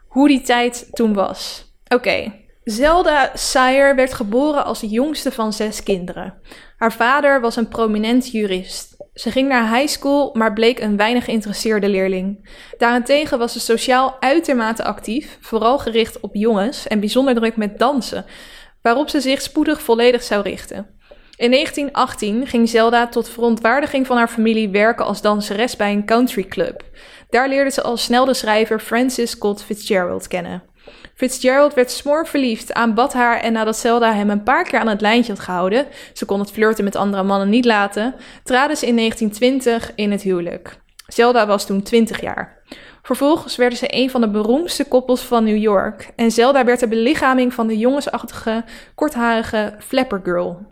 [0.07, 1.65] hoe die tijd toen was.
[1.87, 2.45] Oké.
[2.69, 6.33] Zelda Sayer werd geboren als jongste van zes kinderen.
[6.77, 8.95] Haar vader was een prominent jurist.
[9.13, 12.49] Ze ging naar high school, maar bleek een weinig geïnteresseerde leerling.
[12.77, 18.25] Daarentegen was ze sociaal uitermate actief, vooral gericht op jongens en bijzonder druk met dansen,
[18.81, 20.87] waarop ze zich spoedig volledig zou richten.
[21.35, 26.83] In 1918 ging Zelda tot verontwaardiging van haar familie werken als danseres bij een countryclub.
[27.29, 30.63] Daar leerde ze al snel de schrijver Francis Scott Fitzgerald kennen.
[31.17, 35.01] Fitzgerald werd smoor verliefd, aanbad haar en nadat Zelda hem een paar keer aan het
[35.01, 38.95] lijntje had gehouden, ze kon het flirten met andere mannen niet laten, traden ze in
[38.95, 40.79] 1920 in het huwelijk.
[41.07, 42.61] Zelda was toen 20 jaar.
[43.01, 46.87] Vervolgens werden ze een van de beroemdste koppels van New York en Zelda werd de
[46.87, 48.63] belichaming van de jongensachtige,
[48.95, 50.67] kortharige Flapper Girl.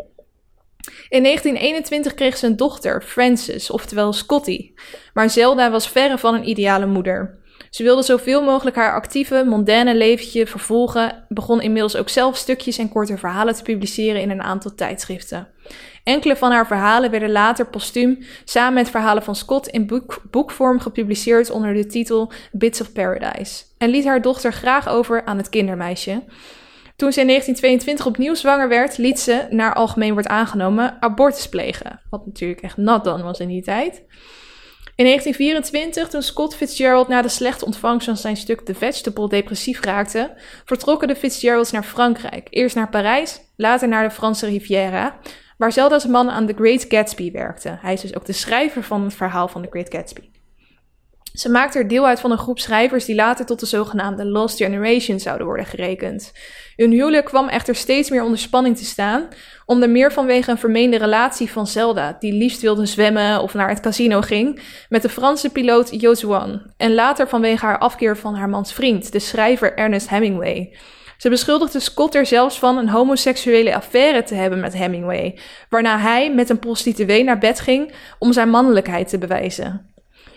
[1.10, 4.74] In 1921 kreeg ze een dochter, Frances, oftewel Scotty.
[5.14, 7.44] Maar Zelda was verre van een ideale moeder.
[7.76, 12.90] Ze wilde zoveel mogelijk haar actieve, mondaine leventje vervolgen, begon inmiddels ook zelf stukjes en
[12.90, 15.48] korte verhalen te publiceren in een aantal tijdschriften.
[16.04, 20.80] Enkele van haar verhalen werden later postuum samen met verhalen van Scott in boek, boekvorm
[20.80, 25.50] gepubliceerd onder de titel Bits of Paradise en liet haar dochter graag over aan het
[25.50, 26.24] kindermeisje.
[26.96, 32.02] Toen ze in 1922 opnieuw zwanger werd, liet ze, naar algemeen wordt aangenomen, abortus plegen.
[32.10, 34.04] Wat natuurlijk echt nat dan was in die tijd.
[34.96, 39.82] In 1924, toen Scott Fitzgerald na de slechte ontvangst van zijn stuk The Vegetable depressief
[39.82, 40.34] raakte,
[40.66, 42.48] vertrokken de Fitzgeralds naar Frankrijk.
[42.50, 45.18] Eerst naar Parijs, later naar de Franse Riviera,
[45.58, 47.78] waar zelfs als man aan The Great Gatsby werkte.
[47.82, 50.30] Hij is dus ook de schrijver van het verhaal van The Great Gatsby.
[51.36, 54.58] Ze maakte er deel uit van een groep schrijvers die later tot de zogenaamde Lost
[54.58, 56.32] Generation zouden worden gerekend.
[56.76, 59.28] Hun huwelijk kwam echter steeds meer onder spanning te staan,
[59.66, 63.80] onder meer vanwege een vermeende relatie van Zelda, die liefst wilde zwemmen of naar het
[63.80, 68.74] casino ging, met de Franse piloot Josuan, en later vanwege haar afkeer van haar mans
[68.74, 70.76] vriend, de schrijver Ernest Hemingway.
[71.18, 76.34] Ze beschuldigde Scott er zelfs van een homoseksuele affaire te hebben met Hemingway, waarna hij
[76.34, 79.94] met een prostituee naar bed ging om zijn mannelijkheid te bewijzen.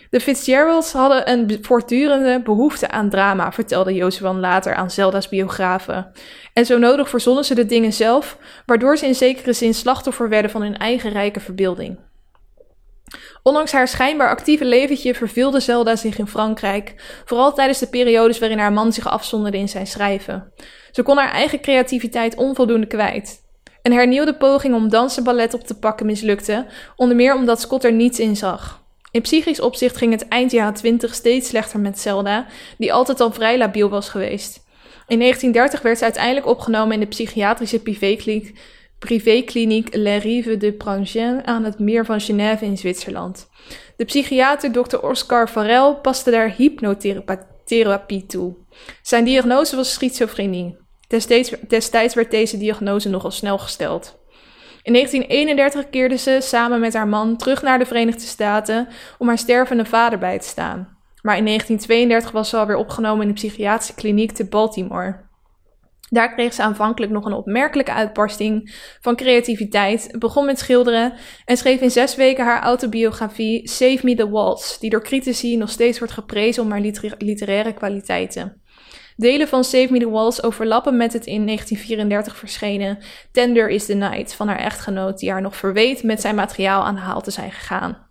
[0.09, 6.11] De Fitzgeralds hadden een voortdurende behoefte aan drama, vertelde Josuan later aan Zelda's biografen.
[6.53, 10.51] En zo nodig verzonnen ze de dingen zelf, waardoor ze in zekere zin slachtoffer werden
[10.51, 11.99] van hun eigen rijke verbeelding.
[13.43, 18.59] Ondanks haar schijnbaar actieve leventje verveelde Zelda zich in Frankrijk, vooral tijdens de periodes waarin
[18.59, 20.53] haar man zich afzonderde in zijn schrijven.
[20.91, 23.47] Ze kon haar eigen creativiteit onvoldoende kwijt.
[23.81, 27.83] Een hernieuwde poging om dans en ballet op te pakken mislukte, onder meer omdat Scott
[27.83, 28.87] er niets in zag.
[29.11, 33.31] In psychisch opzicht ging het eind jaren 20 steeds slechter met Zelda, die altijd al
[33.31, 34.67] vrij labiel was geweest.
[35.07, 38.59] In 1930 werd ze uiteindelijk opgenomen in de psychiatrische privékliniek,
[38.99, 43.49] privékliniek Les Rives de Prangin aan het meer van Genève in Zwitserland.
[43.97, 44.97] De psychiater Dr.
[44.97, 48.55] Oscar Farel paste daar hypnotherapie toe.
[49.01, 50.77] Zijn diagnose was schizofrenie.
[51.67, 54.18] Destijds werd deze diagnose nogal snel gesteld.
[54.89, 59.37] In 1931 keerde ze samen met haar man terug naar de Verenigde Staten om haar
[59.37, 60.97] stervende vader bij te staan.
[61.21, 65.15] Maar in 1932 was ze alweer opgenomen in de psychiatrische kliniek te Baltimore.
[66.09, 71.13] Daar kreeg ze aanvankelijk nog een opmerkelijke uitbarsting van creativiteit, begon met schilderen
[71.45, 75.69] en schreef in zes weken haar autobiografie Save Me the Waltz, die door critici nog
[75.69, 78.61] steeds wordt geprezen om haar literaire kwaliteiten.
[79.19, 82.99] Delen van Save Me the Walls overlappen met het in 1934 verschenen
[83.31, 86.95] Tender is the Night van haar echtgenoot, die haar nog verweet met zijn materiaal aan
[86.95, 88.07] haal te zijn gegaan.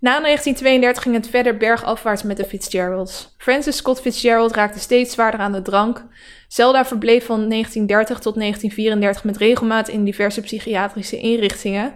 [0.00, 3.34] Na 1932 ging het verder bergafwaarts met de Fitzgeralds.
[3.38, 6.04] Francis Scott Fitzgerald raakte steeds zwaarder aan de drank.
[6.48, 11.94] Zelda verbleef van 1930 tot 1934 met regelmaat in diverse psychiatrische inrichtingen.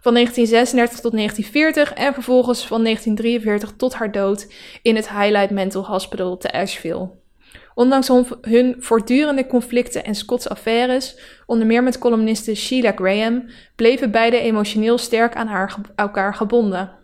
[0.00, 5.86] van 1936 tot 1940 en vervolgens van 1943 tot haar dood in het Highlight Mental
[5.86, 7.21] Hospital te Asheville.
[7.74, 8.10] Ondanks
[8.40, 11.16] hun voortdurende conflicten en Scott's affaires,
[11.46, 13.44] onder meer met columniste Sheila Graham,
[13.76, 17.00] bleven beide emotioneel sterk aan elkaar gebonden.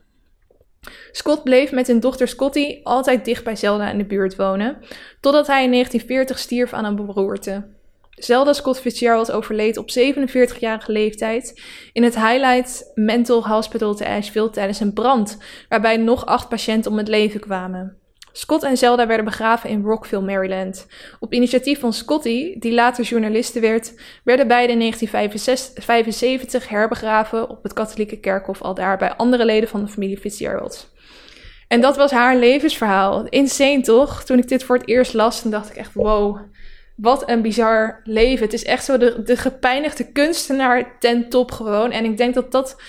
[1.12, 4.78] Scott bleef met hun dochter Scotty altijd dicht bij Zelda in de buurt wonen,
[5.20, 7.76] totdat hij in 1940 stierf aan een beroerte.
[8.10, 11.62] Zelda Scott Fitzgerald overleed op 47-jarige leeftijd
[11.92, 15.38] in het Highlight Mental Hospital te Asheville tijdens een brand,
[15.68, 17.97] waarbij nog acht patiënten om het leven kwamen.
[18.38, 20.86] Scott en Zelda werden begraven in Rockville, Maryland.
[21.20, 27.72] Op initiatief van Scotty, die later journaliste werd, werden beide in 1975 herbegraven op het
[27.72, 30.92] katholieke kerkhof al daar bij andere leden van de familie Fitzgerald.
[31.68, 33.26] En dat was haar levensverhaal.
[33.28, 34.24] Insane toch?
[34.24, 36.38] Toen ik dit voor het eerst las, dacht ik echt: wow,
[36.96, 38.44] wat een bizar leven.
[38.44, 41.90] Het is echt zo de, de gepijnigde kunstenaar ten top gewoon.
[41.90, 42.82] En ik denk dat dat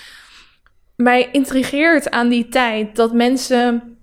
[0.96, 2.96] mij intrigeert aan die tijd.
[2.96, 3.98] Dat mensen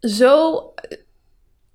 [0.00, 0.68] zo.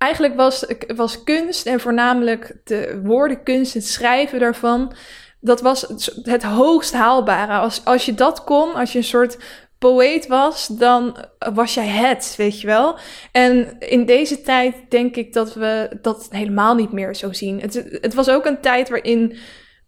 [0.00, 0.64] Eigenlijk was,
[0.96, 4.92] was kunst en voornamelijk de woordenkunst, het schrijven daarvan.
[5.40, 5.86] Dat was
[6.22, 7.52] het hoogst haalbare.
[7.52, 9.38] Als, als je dat kon, als je een soort
[9.78, 11.16] poëet was, dan
[11.54, 12.98] was jij het, weet je wel.
[13.32, 17.60] En in deze tijd denk ik dat we dat helemaal niet meer zo zien.
[17.60, 19.36] Het, het was ook een tijd waarin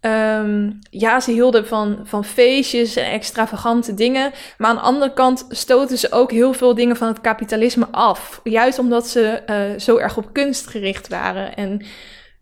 [0.03, 4.33] Ehm, ja, ze hielden van, van feestjes en extravagante dingen.
[4.59, 8.41] Maar aan de andere kant stoten ze ook heel veel dingen van het kapitalisme af.
[8.45, 11.55] Juist omdat ze uh, zo erg op kunst gericht waren.
[11.55, 11.85] En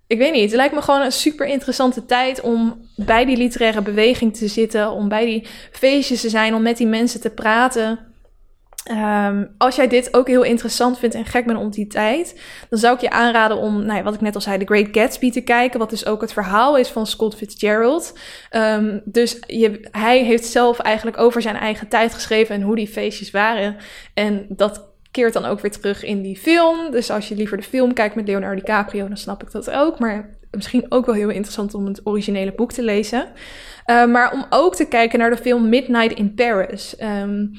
[0.07, 3.83] ik weet niet, het lijkt me gewoon een super interessante tijd om bij die literaire
[3.83, 4.91] beweging te zitten.
[4.91, 8.10] Om bij die feestjes te zijn, om met die mensen te praten.
[8.91, 12.79] Um, als jij dit ook heel interessant vindt en gek bent om die tijd, dan
[12.79, 15.31] zou ik je aanraden om, nou ja, wat ik net al zei, The Great Gatsby
[15.31, 18.19] te kijken, wat dus ook het verhaal is van Scott Fitzgerald.
[18.51, 22.89] Um, dus je, hij heeft zelf eigenlijk over zijn eigen tijd geschreven en hoe die
[22.89, 23.77] feestjes waren.
[24.15, 26.91] En dat keert dan ook weer terug in die film.
[26.91, 29.99] Dus als je liever de film kijkt met Leonardo DiCaprio, dan snap ik dat ook.
[29.99, 33.29] Maar misschien ook wel heel interessant om het originele boek te lezen.
[33.87, 36.95] Uh, maar om ook te kijken naar de film Midnight in Paris.
[37.23, 37.53] Um,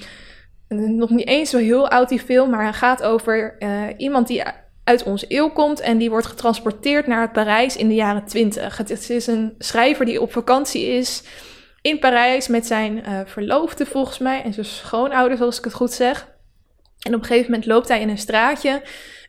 [0.76, 4.43] nog niet eens zo heel oud die film, maar hij gaat over uh, iemand die
[4.84, 8.78] uit onze eeuw komt en die wordt getransporteerd naar Parijs in de jaren 20.
[8.78, 11.24] Het is een schrijver die op vakantie is
[11.82, 15.91] in Parijs met zijn uh, verloofde volgens mij en zijn schoonouders als ik het goed
[15.91, 16.28] zeg.
[16.99, 18.82] En op een gegeven moment loopt hij in een straatje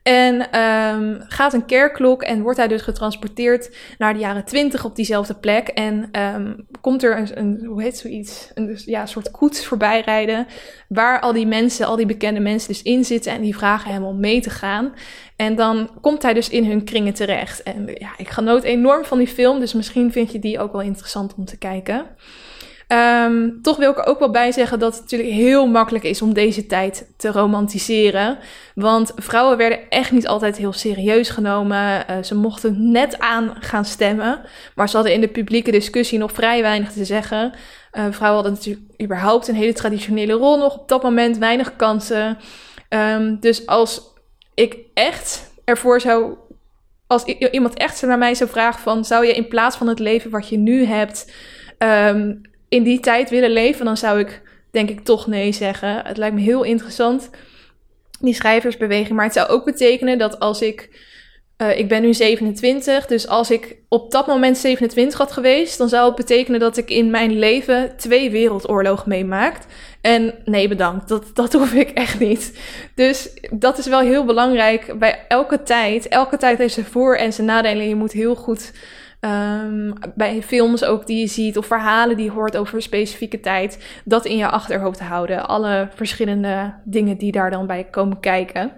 [0.02, 4.96] en um, gaat een kerkklok en wordt hij dus getransporteerd naar de jaren twintig op
[4.96, 5.68] diezelfde plek.
[5.68, 10.00] En um, komt er een, een, hoe heet zoiets, een dus, ja, soort koets voorbij
[10.00, 10.46] rijden.
[10.88, 13.32] Waar al die mensen, al die bekende mensen dus in zitten.
[13.32, 14.92] En die vragen hem om mee te gaan.
[15.36, 17.62] En dan komt hij dus in hun kringen terecht.
[17.62, 19.60] En ja, ik genoot enorm van die film.
[19.60, 22.06] Dus misschien vind je die ook wel interessant om te kijken.
[22.92, 26.22] Um, toch wil ik er ook wel bij zeggen dat het natuurlijk heel makkelijk is
[26.22, 28.38] om deze tijd te romantiseren.
[28.74, 32.04] Want vrouwen werden echt niet altijd heel serieus genomen.
[32.10, 34.40] Uh, ze mochten net aan gaan stemmen.
[34.74, 37.52] Maar ze hadden in de publieke discussie nog vrij weinig te zeggen.
[37.92, 41.38] Uh, vrouwen hadden natuurlijk überhaupt een hele traditionele rol nog op dat moment.
[41.38, 42.38] Weinig kansen.
[42.88, 44.02] Um, dus als
[44.54, 46.34] ik echt ervoor zou
[47.06, 49.04] als iemand echt naar mij zou vragen van...
[49.04, 51.32] zou je in plaats van het leven wat je nu hebt...
[51.78, 56.02] Um, in die tijd willen leven, dan zou ik denk ik toch nee zeggen.
[56.04, 57.30] Het lijkt me heel interessant,
[58.20, 59.16] die schrijversbeweging.
[59.16, 61.10] Maar het zou ook betekenen dat als ik.
[61.58, 65.88] Uh, ik ben nu 27, dus als ik op dat moment 27 had geweest, dan
[65.88, 69.66] zou het betekenen dat ik in mijn leven twee wereldoorlogen meemaakt.
[70.00, 72.58] En nee, bedankt, dat, dat hoef ik echt niet.
[72.94, 76.08] Dus dat is wel heel belangrijk bij elke tijd.
[76.08, 77.88] Elke tijd heeft zijn voor- en zijn nadelen.
[77.88, 78.72] Je moet heel goed
[79.24, 83.40] Um, bij films ook die je ziet of verhalen die je hoort over een specifieke
[83.40, 85.48] tijd, dat in je achterhoofd houden.
[85.48, 88.72] Alle verschillende dingen die daar dan bij komen kijken.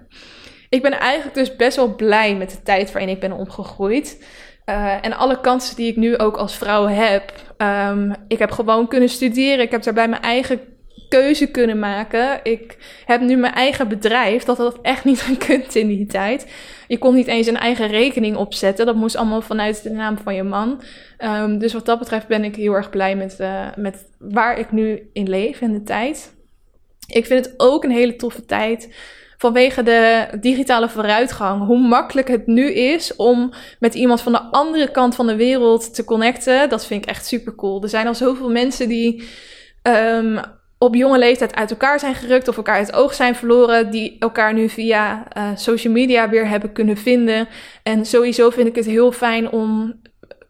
[0.68, 4.24] Ik ben eigenlijk dus best wel blij met de tijd waarin ik ben opgegroeid.
[4.66, 7.32] Uh, en alle kansen die ik nu ook als vrouw heb.
[7.58, 9.64] Um, ik heb gewoon kunnen studeren.
[9.64, 10.60] Ik heb daarbij mijn eigen
[11.08, 12.40] keuze kunnen maken.
[12.42, 14.44] Ik heb nu mijn eigen bedrijf.
[14.44, 16.46] Dat had echt niet gekund in die tijd.
[16.88, 18.86] Je kon niet eens een eigen rekening opzetten.
[18.86, 20.82] Dat moest allemaal vanuit de naam van je man.
[21.18, 24.72] Um, dus wat dat betreft ben ik heel erg blij met, uh, met waar ik
[24.72, 26.34] nu in leef en de tijd.
[27.06, 28.94] Ik vind het ook een hele toffe tijd
[29.38, 31.66] vanwege de digitale vooruitgang.
[31.66, 35.94] Hoe makkelijk het nu is om met iemand van de andere kant van de wereld
[35.94, 36.68] te connecten.
[36.68, 37.82] Dat vind ik echt super cool.
[37.82, 39.28] Er zijn al zoveel mensen die
[39.82, 40.40] um,
[40.84, 44.54] op jonge leeftijd uit elkaar zijn gerukt of elkaar het oog zijn verloren, die elkaar
[44.54, 47.48] nu via uh, social media weer hebben kunnen vinden.
[47.82, 50.00] En sowieso vind ik het heel fijn om.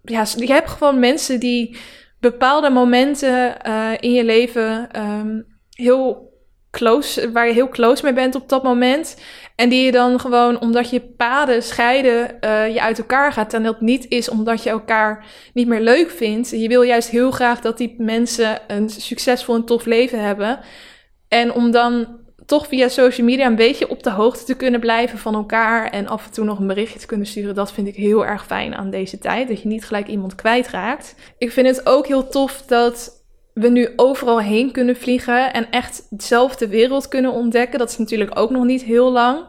[0.03, 1.77] Ja, je hebt gewoon mensen die
[2.21, 6.33] bepaalde momenten uh, in je leven um, heel
[6.71, 9.17] close, waar je heel close mee bent op dat moment.
[9.55, 13.55] En die je dan gewoon, omdat je paden scheiden, uh, je uit elkaar gaat.
[13.55, 16.51] En dat niet is omdat je elkaar niet meer leuk vindt.
[16.51, 20.59] Je wil juist heel graag dat die mensen een succesvol en tof leven hebben.
[21.29, 25.19] En om dan toch via social media een beetje op de hoogte te kunnen blijven
[25.19, 27.95] van elkaar en af en toe nog een berichtje te kunnen sturen, dat vind ik
[27.95, 29.49] heel erg fijn aan deze tijd.
[29.49, 31.15] Dat je niet gelijk iemand kwijtraakt.
[31.39, 33.24] Ik vind het ook heel tof dat
[33.55, 37.79] we nu overal heen kunnen vliegen en echt dezelfde wereld kunnen ontdekken.
[37.79, 39.45] Dat is natuurlijk ook nog niet heel lang.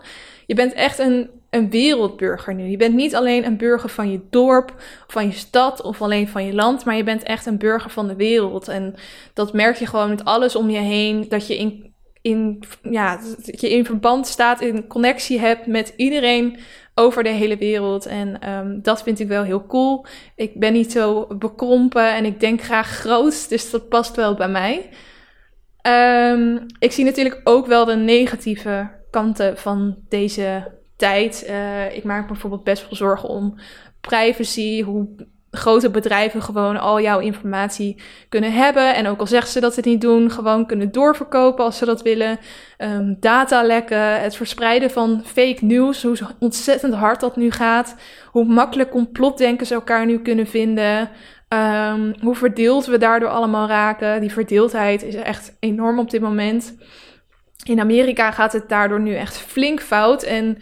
[0.45, 2.65] Je bent echt een, een wereldburger nu.
[2.65, 4.73] Je bent niet alleen een burger van je dorp,
[5.07, 8.07] van je stad of alleen van je land, maar je bent echt een burger van
[8.07, 8.67] de wereld.
[8.67, 8.95] En
[9.33, 11.25] dat merk je gewoon met alles om je heen.
[11.29, 11.93] Dat je in
[12.25, 16.57] in, ja, dat je in verband staat, in connectie hebt met iedereen
[16.95, 18.05] over de hele wereld.
[18.05, 20.05] En um, dat vind ik wel heel cool.
[20.35, 24.49] Ik ben niet zo bekrompen en ik denk graag groot, dus dat past wel bij
[24.49, 24.89] mij.
[25.87, 31.45] Um, ik zie natuurlijk ook wel de negatieve kanten van deze tijd.
[31.49, 33.59] Uh, ik maak me bijvoorbeeld best wel zorgen om
[34.01, 35.07] privacy, hoe
[35.55, 38.95] grote bedrijven gewoon al jouw informatie kunnen hebben.
[38.95, 41.85] En ook al zeggen ze dat ze het niet doen, gewoon kunnen doorverkopen als ze
[41.85, 42.39] dat willen.
[42.77, 47.95] Um, datalekken, het verspreiden van fake news, hoe ontzettend hard dat nu gaat.
[48.31, 51.09] Hoe makkelijk complotdenkers elkaar nu kunnen vinden.
[51.49, 54.21] Um, hoe verdeeld we daardoor allemaal raken.
[54.21, 56.75] Die verdeeldheid is echt enorm op dit moment.
[57.63, 60.23] In Amerika gaat het daardoor nu echt flink fout.
[60.23, 60.57] En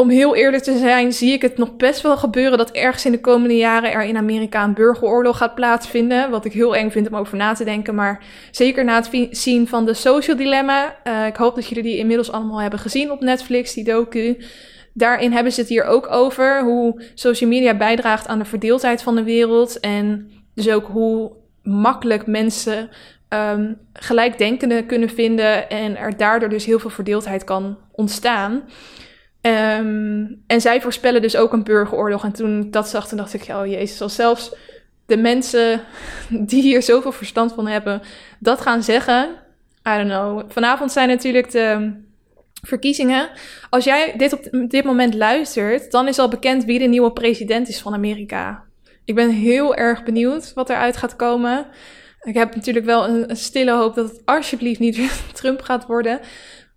[0.00, 3.12] om heel eerlijk te zijn, zie ik het nog best wel gebeuren dat ergens in
[3.12, 6.30] de komende jaren er in Amerika een burgeroorlog gaat plaatsvinden.
[6.30, 7.94] Wat ik heel eng vind om over na te denken.
[7.94, 10.96] Maar zeker na het zien van de Social Dilemma.
[11.04, 14.44] Uh, ik hoop dat jullie die inmiddels allemaal hebben gezien op Netflix, die docu.
[14.92, 19.14] Daarin hebben ze het hier ook over hoe social media bijdraagt aan de verdeeldheid van
[19.14, 19.80] de wereld.
[19.80, 21.32] En dus ook hoe
[21.62, 22.90] makkelijk mensen
[23.28, 25.70] um, gelijkdenkenden kunnen vinden.
[25.70, 28.62] En er daardoor dus heel veel verdeeldheid kan ontstaan.
[29.48, 32.24] Um, en zij voorspellen dus ook een burgeroorlog.
[32.24, 34.54] En toen ik dat zag, toen dacht ik, oh jezus, als zelfs
[35.06, 35.80] de mensen
[36.50, 38.02] die hier zoveel verstand van hebben,
[38.38, 39.28] dat gaan zeggen.
[39.88, 40.42] I don't know.
[40.48, 41.92] Vanavond zijn natuurlijk de
[42.62, 43.30] verkiezingen.
[43.70, 47.68] Als jij dit op dit moment luistert, dan is al bekend wie de nieuwe president
[47.68, 48.64] is van Amerika.
[49.04, 51.66] Ik ben heel erg benieuwd wat eruit gaat komen.
[52.22, 56.20] Ik heb natuurlijk wel een, een stille hoop dat het alsjeblieft niet Trump gaat worden.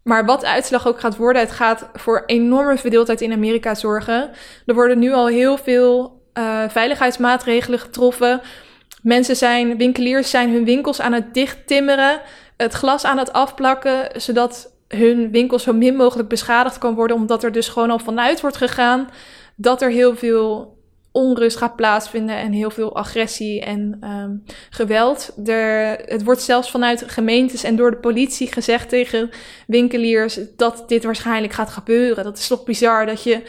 [0.04, 4.30] Maar wat uitslag ook gaat worden, het gaat voor enorme verdeeldheid in Amerika zorgen.
[4.66, 8.42] Er worden nu al heel veel uh, veiligheidsmaatregelen getroffen.
[9.02, 12.22] Mensen zijn, winkeliers zijn hun winkels aan het dichttimmeren,
[12.58, 17.44] het glas aan het afplakken, zodat hun winkel zo min mogelijk beschadigd kan worden, omdat
[17.44, 19.10] er dus gewoon al vanuit wordt gegaan
[19.56, 20.78] dat er heel veel
[21.12, 25.34] onrust gaat plaatsvinden en heel veel agressie en um, geweld.
[25.46, 29.30] Er, het wordt zelfs vanuit gemeentes en door de politie gezegd tegen
[29.68, 32.24] winkeliers dat dit waarschijnlijk gaat gebeuren.
[32.24, 33.42] Dat is toch bizar dat je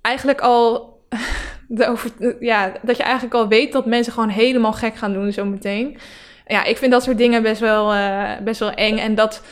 [0.00, 0.88] eigenlijk al.
[1.88, 5.98] Over, ja, dat je eigenlijk al weet dat mensen gewoon helemaal gek gaan doen zometeen.
[6.46, 8.98] Ja, ik vind dat soort dingen best wel, uh, best wel eng.
[8.98, 9.42] En dat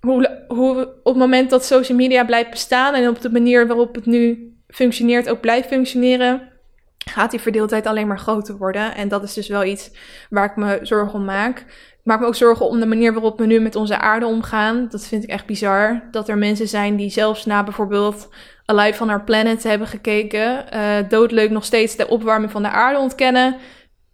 [0.00, 3.94] hoe, hoe op het moment dat social media blijft bestaan en op de manier waarop
[3.94, 6.51] het nu functioneert ook blijft functioneren,
[7.12, 8.94] gaat die verdeeldheid alleen maar groter worden.
[8.94, 9.90] En dat is dus wel iets
[10.30, 11.58] waar ik me zorgen om maak.
[11.58, 14.88] Ik maak me ook zorgen om de manier waarop we nu met onze aarde omgaan.
[14.88, 16.02] Dat vind ik echt bizar.
[16.10, 18.28] Dat er mensen zijn die zelfs na bijvoorbeeld
[18.64, 22.98] Alive on Our Planet hebben gekeken, uh, doodleuk nog steeds de opwarming van de aarde
[22.98, 23.56] ontkennen.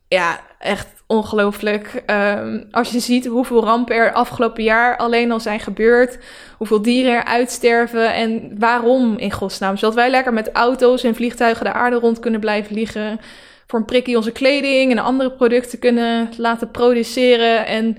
[0.09, 2.02] Ja, echt ongelooflijk.
[2.06, 6.18] Um, als je ziet hoeveel rampen er afgelopen jaar alleen al zijn gebeurd.
[6.59, 9.76] Hoeveel dieren er uitsterven en waarom in godsnaam.
[9.76, 13.20] Zodat wij lekker met auto's en vliegtuigen de aarde rond kunnen blijven vliegen.
[13.66, 17.66] Voor een prikkie onze kleding en andere producten kunnen laten produceren.
[17.66, 17.98] En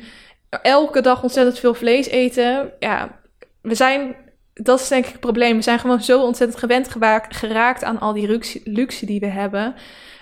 [0.61, 2.71] elke dag ontzettend veel vlees eten.
[2.79, 3.19] Ja,
[3.61, 4.15] we zijn
[4.53, 5.55] dat is denk ik het probleem.
[5.55, 6.89] We zijn gewoon zo ontzettend gewend
[7.29, 9.75] geraakt aan al die luxe die we hebben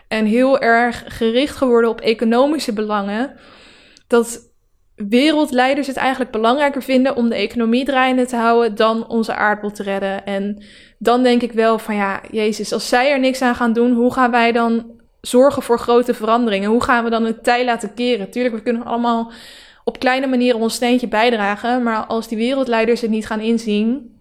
[0.07, 3.35] en heel erg gericht geworden op economische belangen.
[4.07, 4.47] Dat
[4.95, 9.83] wereldleiders het eigenlijk belangrijker vinden om de economie draaiende te houden dan onze aardbol te
[9.83, 10.25] redden.
[10.25, 10.63] En
[10.97, 14.13] dan denk ik wel van ja, Jezus, als zij er niks aan gaan doen, hoe
[14.13, 14.85] gaan wij dan
[15.21, 16.69] zorgen voor grote veranderingen?
[16.69, 18.31] Hoe gaan we dan het tij laten keren?
[18.31, 19.31] Tuurlijk, we kunnen allemaal
[19.83, 24.16] op kleine manieren ons steentje bijdragen, maar als die wereldleiders het niet gaan inzien,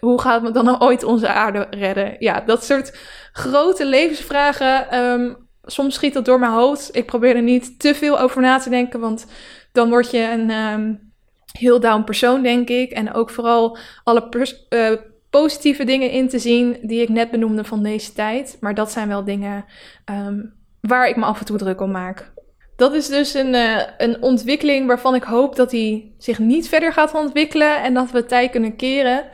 [0.00, 2.16] hoe gaat we dan ooit onze aarde redden?
[2.18, 2.98] Ja, dat soort
[3.32, 4.98] grote levensvragen.
[4.98, 6.96] Um, soms schiet dat door mijn hoofd.
[6.96, 9.26] Ik probeer er niet te veel over na te denken, want
[9.72, 11.12] dan word je een um,
[11.52, 12.90] heel down persoon, denk ik.
[12.90, 14.92] En ook vooral alle uh,
[15.30, 18.56] positieve dingen in te zien die ik net benoemde van deze tijd.
[18.60, 19.64] Maar dat zijn wel dingen
[20.10, 22.32] um, waar ik me af en toe druk om maak.
[22.76, 26.92] dat is dus een, uh, een ontwikkeling waarvan ik hoop dat die zich niet verder
[26.92, 29.24] gaat ontwikkelen en dat we het tijd kunnen keren.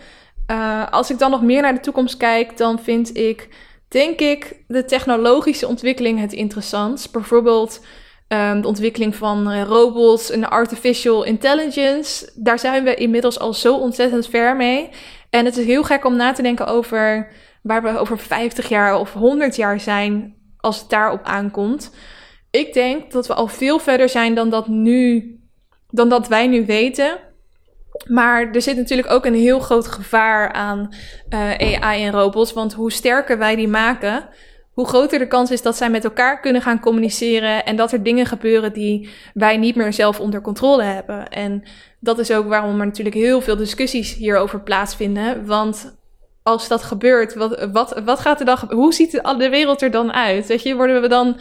[0.50, 3.48] Uh, als ik dan nog meer naar de toekomst kijk, dan vind ik,
[3.88, 7.12] denk ik, de technologische ontwikkeling het interessantst.
[7.12, 7.80] Bijvoorbeeld
[8.28, 12.30] um, de ontwikkeling van uh, robots en artificial intelligence.
[12.34, 14.88] Daar zijn we inmiddels al zo ontzettend ver mee.
[15.30, 17.32] En het is heel gek om na te denken over
[17.62, 21.94] waar we over 50 jaar of 100 jaar zijn als het daarop aankomt.
[22.50, 25.36] Ik denk dat we al veel verder zijn dan dat, nu,
[25.90, 27.18] dan dat wij nu weten.
[28.08, 30.94] Maar er zit natuurlijk ook een heel groot gevaar aan
[31.28, 32.52] eh, AI en robots.
[32.52, 34.28] Want hoe sterker wij die maken,
[34.72, 37.64] hoe groter de kans is dat zij met elkaar kunnen gaan communiceren.
[37.64, 41.28] En dat er dingen gebeuren die wij niet meer zelf onder controle hebben.
[41.28, 41.62] En
[42.00, 45.46] dat is ook waarom er natuurlijk heel veel discussies hierover plaatsvinden.
[45.46, 45.96] Want
[46.42, 50.12] als dat gebeurt, wat, wat, wat gaat er dan Hoe ziet de wereld er dan
[50.12, 50.46] uit?
[50.46, 51.36] Weet je, worden we dan.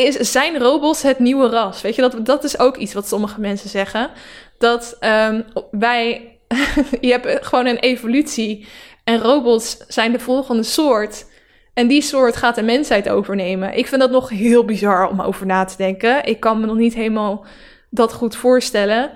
[0.00, 1.80] Is, zijn robots het nieuwe ras?
[1.80, 4.10] Weet je, dat, dat is ook iets wat sommige mensen zeggen.
[4.58, 6.28] Dat um, wij.
[7.00, 8.66] je hebt gewoon een evolutie.
[9.04, 11.26] En robots zijn de volgende soort.
[11.74, 13.76] En die soort gaat de mensheid overnemen.
[13.76, 16.24] Ik vind dat nog heel bizar om over na te denken.
[16.24, 17.44] Ik kan me nog niet helemaal
[17.90, 19.10] dat goed voorstellen.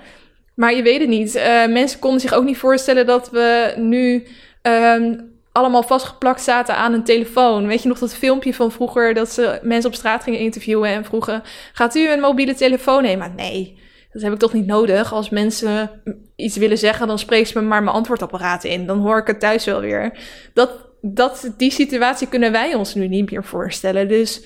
[0.55, 1.37] Maar je weet het niet.
[1.37, 4.27] Uh, mensen konden zich ook niet voorstellen dat we nu
[4.63, 7.67] um, allemaal vastgeplakt zaten aan een telefoon.
[7.67, 11.05] Weet je nog dat filmpje van vroeger dat ze mensen op straat gingen interviewen en
[11.05, 11.43] vroegen:
[11.73, 13.35] Gaat u een mobiele telefoon nemen?
[13.37, 13.79] Nee,
[14.13, 15.13] dat heb ik toch niet nodig.
[15.13, 15.91] Als mensen
[16.37, 18.87] iets willen zeggen, dan spreek ze me maar mijn antwoordapparaat in.
[18.87, 20.19] Dan hoor ik het thuis wel weer.
[20.55, 24.09] Dat, dat, die situatie kunnen wij ons nu niet meer voorstellen.
[24.09, 24.45] Dus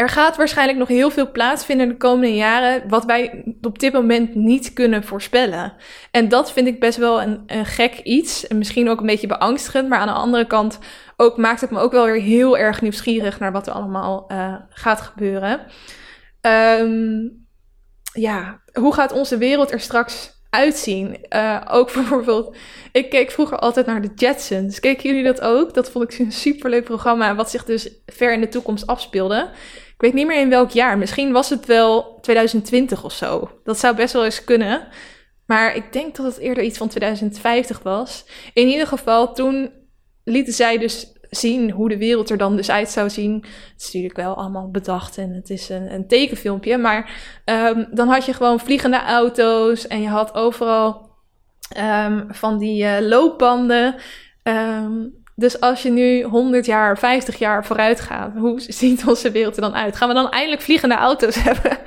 [0.00, 3.92] er gaat waarschijnlijk nog heel veel plaatsvinden in de komende jaren, wat wij op dit
[3.92, 5.72] moment niet kunnen voorspellen.
[6.10, 8.46] En dat vind ik best wel een, een gek iets.
[8.46, 10.78] En misschien ook een beetje beangstigend, maar aan de andere kant
[11.16, 14.54] ook, maakt het me ook wel weer heel erg nieuwsgierig naar wat er allemaal uh,
[14.70, 15.60] gaat gebeuren.
[16.80, 17.46] Um,
[18.12, 21.26] ja, hoe gaat onze wereld er straks uitzien.
[21.28, 22.56] Uh, ook bijvoorbeeld,
[22.92, 24.80] ik keek vroeger altijd naar de Jetsons.
[24.80, 25.74] Keken jullie dat ook?
[25.74, 29.50] Dat vond ik een superleuk programma, wat zich dus ver in de toekomst afspeelde.
[30.00, 30.98] Ik weet niet meer in welk jaar.
[30.98, 33.50] Misschien was het wel 2020 of zo.
[33.64, 34.88] Dat zou best wel eens kunnen.
[35.46, 38.24] Maar ik denk dat het eerder iets van 2050 was.
[38.54, 39.72] In ieder geval, toen
[40.24, 43.34] lieten zij dus zien hoe de wereld er dan dus uit zou zien.
[43.34, 46.78] Het is natuurlijk wel allemaal bedacht en het is een, een tekenfilmpje.
[46.78, 47.10] Maar
[47.44, 51.10] um, dan had je gewoon vliegende auto's en je had overal
[51.78, 53.94] um, van die uh, loopbanden.
[54.42, 59.56] Um, dus als je nu 100 jaar, 50 jaar vooruit gaat, hoe ziet onze wereld
[59.56, 59.96] er dan uit?
[59.96, 61.78] Gaan we dan eindelijk vliegende auto's hebben?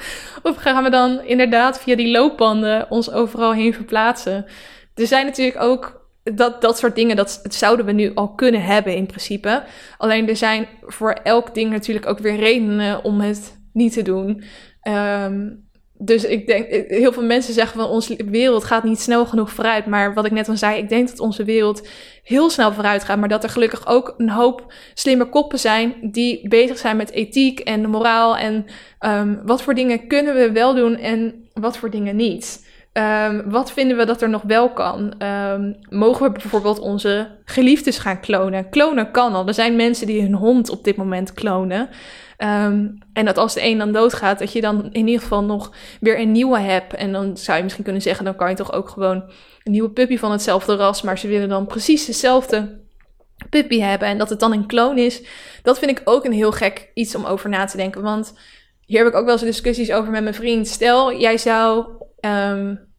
[0.43, 4.45] Of gaan we dan inderdaad via die loopbanden ons overal heen verplaatsen?
[4.95, 8.95] Er zijn natuurlijk ook dat, dat soort dingen, dat, zouden we nu al kunnen hebben
[8.95, 9.63] in principe.
[9.97, 14.43] Alleen er zijn voor elk ding natuurlijk ook weer redenen om het niet te doen.
[14.87, 19.51] Um, dus ik denk, heel veel mensen zeggen van onze wereld gaat niet snel genoeg
[19.51, 19.85] vooruit.
[19.85, 21.87] Maar wat ik net al zei, ik denk dat onze wereld
[22.23, 23.19] heel snel vooruit gaat.
[23.19, 27.59] Maar dat er gelukkig ook een hoop slimme koppen zijn die bezig zijn met ethiek
[27.59, 28.37] en moraal.
[28.37, 28.65] En
[28.99, 32.62] um, wat voor dingen kunnen we wel doen en wat voor dingen niet.
[32.93, 35.23] Um, wat vinden we dat er nog wel kan?
[35.23, 38.69] Um, mogen we bijvoorbeeld onze geliefdes gaan klonen?
[38.69, 39.47] Klonen kan al.
[39.47, 41.89] Er zijn mensen die hun hond op dit moment klonen.
[42.37, 45.71] Um, en dat als de een dan doodgaat, dat je dan in ieder geval nog
[45.99, 46.93] weer een nieuwe hebt.
[46.93, 49.23] En dan zou je misschien kunnen zeggen, dan kan je toch ook gewoon
[49.63, 52.81] een nieuwe puppy van hetzelfde ras, maar ze willen dan precies dezelfde
[53.49, 55.23] puppy hebben en dat het dan een kloon is.
[55.63, 58.01] Dat vind ik ook een heel gek iets om over na te denken.
[58.01, 58.33] Want
[58.85, 60.67] hier heb ik ook wel eens discussies over met mijn vriend.
[60.67, 61.85] Stel, jij zou
[62.25, 62.91] um,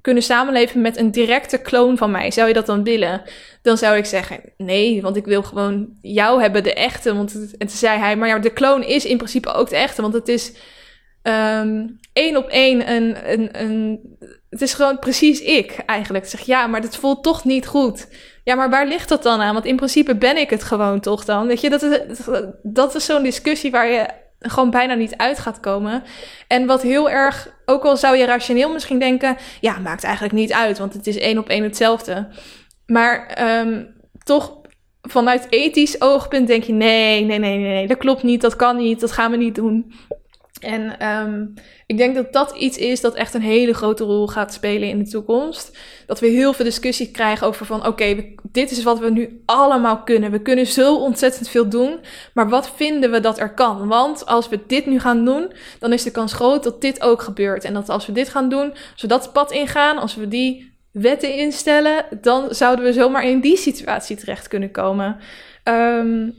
[0.00, 2.30] kunnen samenleven met een directe kloon van mij.
[2.30, 3.22] Zou je dat dan willen?
[3.62, 7.14] Dan zou ik zeggen, nee, want ik wil gewoon jou hebben, de echte.
[7.14, 9.76] Want het, en toen zei hij, maar ja, de kloon is in principe ook de
[9.76, 10.02] echte.
[10.02, 10.52] Want het is
[11.22, 14.00] um, één op één een, een, een...
[14.50, 16.24] Het is gewoon precies ik eigenlijk.
[16.24, 18.08] Ik zeg, ja, maar dat voelt toch niet goed.
[18.44, 19.54] Ja, maar waar ligt dat dan aan?
[19.54, 21.46] Want in principe ben ik het gewoon toch dan.
[21.46, 22.00] Weet je, dat is,
[22.62, 24.06] dat is zo'n discussie waar je
[24.42, 26.02] gewoon bijna niet uit gaat komen.
[26.48, 30.52] En wat heel erg, ook al zou je rationeel misschien denken, ja, maakt eigenlijk niet
[30.52, 32.28] uit, want het is één op één hetzelfde.
[32.86, 34.60] Maar um, toch
[35.02, 39.00] vanuit ethisch oogpunt denk je, nee, nee, nee, nee, dat klopt niet, dat kan niet,
[39.00, 39.92] dat gaan we niet doen.
[40.62, 41.54] En um,
[41.86, 44.98] ik denk dat dat iets is dat echt een hele grote rol gaat spelen in
[44.98, 45.78] de toekomst.
[46.06, 50.02] Dat we heel veel discussie krijgen over van oké, dit is wat we nu allemaal
[50.02, 50.30] kunnen.
[50.30, 51.98] We kunnen zo ontzettend veel doen,
[52.34, 53.88] maar wat vinden we dat er kan?
[53.88, 57.22] Want als we dit nu gaan doen, dan is de kans groot dat dit ook
[57.22, 57.64] gebeurt.
[57.64, 60.72] En dat als we dit gaan doen, als we dat pad ingaan, als we die
[60.92, 65.16] wetten instellen, dan zouden we zomaar in die situatie terecht kunnen komen.
[65.64, 66.34] Um,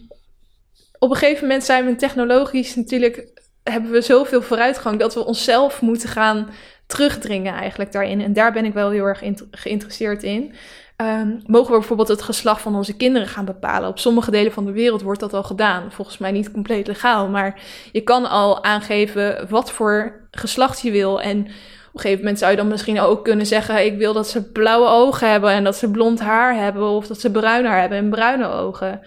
[1.00, 3.33] op een gegeven moment zijn we technologisch natuurlijk
[3.64, 6.50] hebben we zoveel vooruitgang dat we onszelf moeten gaan
[6.88, 8.22] terugdringen eigenlijk daarin.
[8.22, 10.54] En daar ben ik wel heel erg geïnteresseerd in.
[10.98, 13.90] Um, mogen we bijvoorbeeld het geslacht van onze kinderen gaan bepalen?
[13.90, 15.92] Op sommige delen van de wereld wordt dat al gedaan.
[15.92, 17.62] Volgens mij niet compleet legaal, maar
[17.92, 21.22] je kan al aangeven wat voor geslacht je wil.
[21.22, 21.46] En op
[21.94, 24.88] een gegeven moment zou je dan misschien ook kunnen zeggen: Ik wil dat ze blauwe
[24.88, 28.10] ogen hebben en dat ze blond haar hebben, of dat ze bruin haar hebben en
[28.10, 29.02] bruine ogen.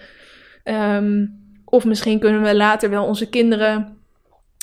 [0.63, 3.96] Um, of misschien kunnen we later wel onze kinderen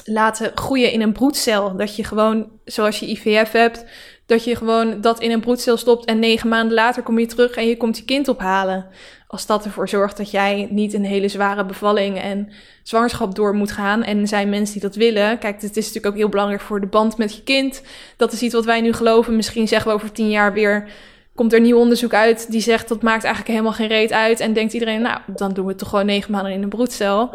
[0.04, 1.76] laten groeien in een broedcel.
[1.76, 3.84] Dat je gewoon, zoals je IVF hebt,
[4.26, 7.50] dat je gewoon dat in een broedcel stopt en negen maanden later kom je terug
[7.50, 8.86] en je komt je kind ophalen.
[9.26, 13.72] Als dat ervoor zorgt dat jij niet een hele zware bevalling en zwangerschap door moet
[13.72, 14.02] gaan.
[14.02, 15.38] En er zijn mensen die dat willen.
[15.38, 17.82] Kijk, het is natuurlijk ook heel belangrijk voor de band met je kind.
[18.16, 19.36] Dat is iets wat wij nu geloven.
[19.36, 20.88] Misschien zeggen we over tien jaar weer
[21.34, 24.40] komt er nieuw onderzoek uit die zegt dat maakt eigenlijk helemaal geen reet uit.
[24.40, 27.34] En denkt iedereen, nou, dan doen we het toch gewoon negen maanden in een broedcel.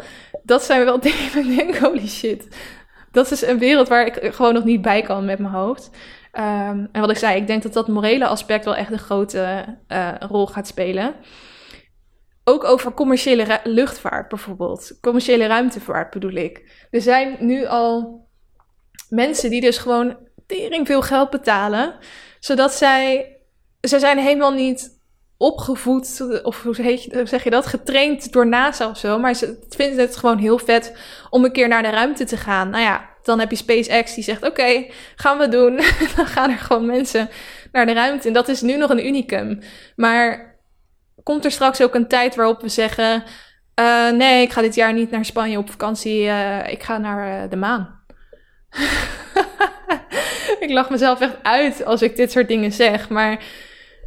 [0.50, 2.56] Dat zijn wel dingen ik denk, holy shit.
[3.12, 5.90] Dat is een wereld waar ik gewoon nog niet bij kan met mijn hoofd.
[6.32, 9.64] Um, en wat ik zei, ik denk dat dat morele aspect wel echt een grote
[9.88, 11.14] uh, rol gaat spelen.
[12.44, 14.98] Ook over commerciële luchtvaart bijvoorbeeld.
[15.00, 16.86] Commerciële ruimtevaart bedoel ik.
[16.90, 18.24] Er zijn nu al
[19.08, 21.94] mensen die dus gewoon tering veel geld betalen.
[22.40, 23.36] Zodat zij
[23.80, 24.99] ze zijn helemaal niet
[25.40, 26.74] opgevoed, of hoe
[27.24, 29.18] zeg je dat, getraind door NASA of zo.
[29.18, 30.96] Maar ze vinden het gewoon heel vet
[31.30, 32.70] om een keer naar de ruimte te gaan.
[32.70, 34.86] Nou ja, dan heb je SpaceX die zegt: Oké,
[35.16, 35.76] gaan we doen.
[36.16, 37.28] dan gaan er gewoon mensen
[37.72, 38.28] naar de ruimte.
[38.28, 39.58] En dat is nu nog een unicum.
[39.96, 40.58] Maar
[41.22, 43.24] komt er straks ook een tijd waarop we zeggen:
[43.80, 46.22] uh, Nee, ik ga dit jaar niet naar Spanje op vakantie.
[46.22, 48.00] Uh, ik ga naar uh, de maan.
[50.64, 53.08] ik lach mezelf echt uit als ik dit soort dingen zeg.
[53.08, 53.44] Maar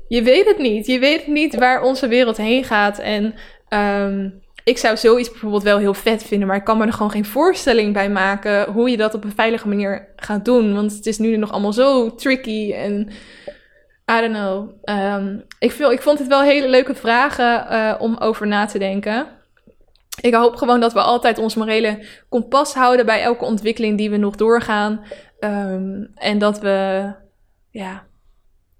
[0.07, 0.85] je weet het niet.
[0.85, 2.99] Je weet niet waar onze wereld heen gaat.
[2.99, 3.33] En
[3.69, 7.11] um, ik zou zoiets bijvoorbeeld wel heel vet vinden, maar ik kan me er gewoon
[7.11, 10.73] geen voorstelling bij maken hoe je dat op een veilige manier gaat doen.
[10.73, 13.09] Want het is nu nog allemaal zo tricky en
[14.11, 14.69] I don't know.
[14.83, 19.27] Um, ik, ik vond het wel hele leuke vragen uh, om over na te denken.
[20.21, 24.17] Ik hoop gewoon dat we altijd ons morele kompas houden bij elke ontwikkeling die we
[24.17, 25.05] nog doorgaan.
[25.39, 27.05] Um, en dat we,
[27.69, 28.03] ja,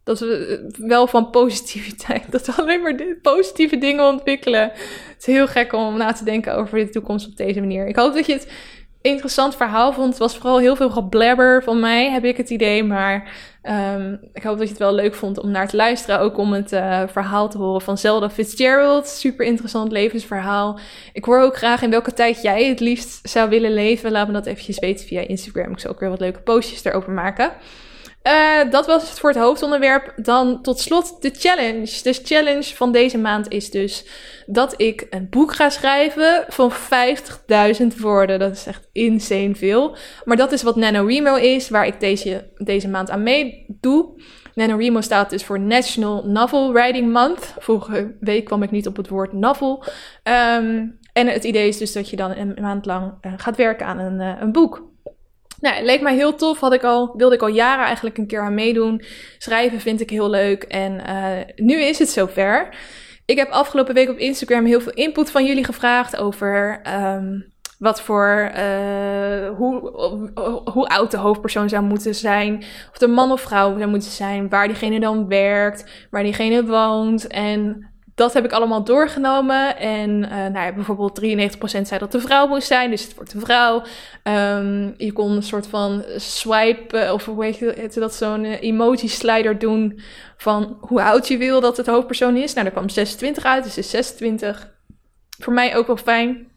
[0.03, 4.61] dat we wel van positiviteit, dat we alleen maar positieve dingen ontwikkelen.
[4.61, 7.87] Het is heel gek om na te denken over de toekomst op deze manier.
[7.87, 8.47] Ik hoop dat je het
[9.03, 10.09] interessant verhaal vond.
[10.09, 12.83] Het was vooral heel veel geblabber van mij, heb ik het idee.
[12.83, 13.31] Maar
[13.63, 16.19] um, ik hoop dat je het wel leuk vond om naar te luisteren.
[16.19, 19.07] Ook om het uh, verhaal te horen van Zelda Fitzgerald.
[19.07, 20.79] Super interessant levensverhaal.
[21.13, 24.11] Ik hoor ook graag in welke tijd jij het liefst zou willen leven.
[24.11, 25.71] Laat me dat eventjes weten via Instagram.
[25.71, 27.51] Ik zal ook weer wat leuke postjes erover maken.
[28.28, 30.13] Uh, dat was het voor het hoofdonderwerp.
[30.15, 32.03] Dan tot slot de challenge.
[32.03, 34.05] De challenge van deze maand is dus
[34.45, 38.39] dat ik een boek ga schrijven van 50.000 woorden.
[38.39, 39.95] Dat is echt insane veel.
[40.26, 44.21] Maar dat is wat NaNoWriMo is, waar ik deze, deze maand aan meedoe.
[44.55, 47.53] NaNoWriMo staat dus voor National Novel Writing Month.
[47.59, 49.84] Vorige week kwam ik niet op het woord novel.
[50.24, 53.86] Um, en het idee is dus dat je dan een maand lang uh, gaat werken
[53.86, 54.92] aan een, uh, een boek.
[55.64, 56.59] Nou, leek mij heel tof.
[56.59, 59.03] Had ik al, wilde ik al jaren eigenlijk een keer aan meedoen.
[59.38, 60.64] Schrijven vind ik heel leuk.
[60.64, 62.76] En uh, nu is het zover.
[63.26, 68.01] Ik heb afgelopen week op Instagram heel veel input van jullie gevraagd over um, wat
[68.01, 69.91] voor, uh, hoe,
[70.72, 72.64] hoe oud de hoofdpersoon zou moeten zijn.
[72.91, 74.49] Of de man of vrouw zou moeten zijn.
[74.49, 76.07] Waar diegene dan werkt.
[76.09, 77.28] Waar diegene woont.
[77.28, 79.78] En dat heb ik allemaal doorgenomen.
[79.78, 83.34] En uh, nou ja, bijvoorbeeld 93% zei dat de vrouw moest zijn, dus het wordt
[83.34, 83.84] een vrouw.
[84.24, 89.59] Um, je kon een soort van swipe, of hoe heet dat, zo'n uh, emoji slider
[89.59, 89.99] doen
[90.38, 92.53] van hoe oud je wil dat het hoofdpersoon is.
[92.53, 94.72] Nou, daar kwam 26 uit, dus is 26.
[95.39, 96.51] Voor mij ook wel fijn,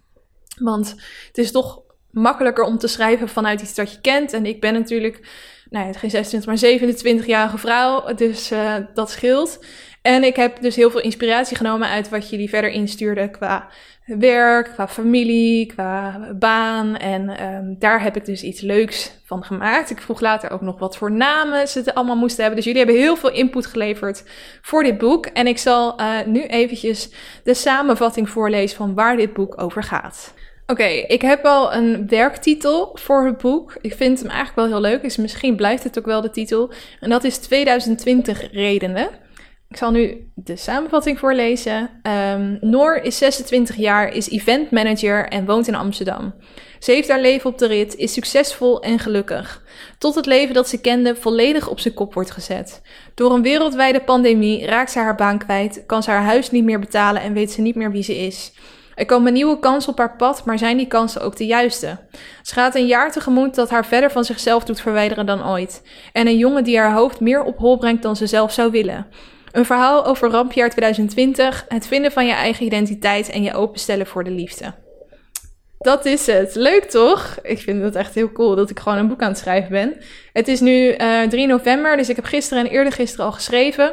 [0.59, 0.95] want
[1.27, 4.33] het is toch makkelijker om te schrijven vanuit iets dat je kent.
[4.33, 5.29] En ik ben natuurlijk,
[5.71, 8.53] nou ja, geen 26, maar 27-jarige vrouw, dus
[8.95, 9.59] dat scheelt.
[10.07, 13.69] En ik heb dus heel veel inspiratie genomen uit wat jullie verder instuurden qua
[14.05, 16.97] werk, qua familie, qua baan.
[16.97, 19.91] En um, daar heb ik dus iets leuks van gemaakt.
[19.91, 22.57] Ik vroeg later ook nog wat voor namen ze het allemaal moesten hebben.
[22.57, 24.25] Dus jullie hebben heel veel input geleverd
[24.63, 25.27] voor dit boek.
[25.27, 27.11] En ik zal uh, nu eventjes
[27.45, 30.35] de samenvatting voorlezen van waar dit boek over gaat.
[30.67, 33.77] Oké, ik heb al een werktitel voor het boek.
[33.81, 36.71] Ik vind hem eigenlijk wel heel leuk, dus misschien blijft het ook wel de titel.
[37.01, 39.25] En dat is 2020 redenen.
[39.69, 41.91] Ik zal nu de samenvatting voorlezen.
[42.33, 46.35] Um, Noor is 26 jaar, is event manager en woont in Amsterdam.
[46.79, 49.63] Ze heeft haar leven op de rit, is succesvol en gelukkig.
[49.99, 52.83] Tot het leven dat ze kende volledig op zijn kop wordt gezet.
[53.15, 56.81] Door een wereldwijde pandemie raakt ze haar baan kwijt, kan ze haar huis niet meer
[56.81, 58.53] betalen en weet ze niet meer wie ze is.
[58.95, 61.99] Er komen nieuwe kansen op haar pad, maar zijn die kansen ook de juiste?
[62.43, 65.83] Ze gaat een jaar tegemoet dat haar verder van zichzelf doet verwijderen dan ooit.
[66.13, 69.07] En een jongen die haar hoofd meer op hol brengt dan ze zelf zou willen.
[69.57, 74.25] Een verhaal over rampjaar 2020, het vinden van je eigen identiteit en je openstellen voor
[74.25, 74.75] de liefde.
[75.79, 76.55] Dat is het.
[76.55, 77.39] Leuk toch?
[77.43, 79.97] Ik vind het echt heel cool dat ik gewoon een boek aan het schrijven ben.
[80.33, 83.33] Het is nu uh, eh, 3 november, dus ik heb gisteren en eerder gisteren al
[83.33, 83.93] geschreven.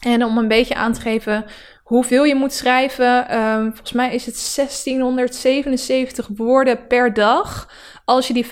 [0.00, 1.44] En om een beetje aan te geven
[1.88, 7.68] hoeveel je moet schrijven, um, volgens mij is het 1677 woorden per dag.
[8.04, 8.50] Als je die 50.000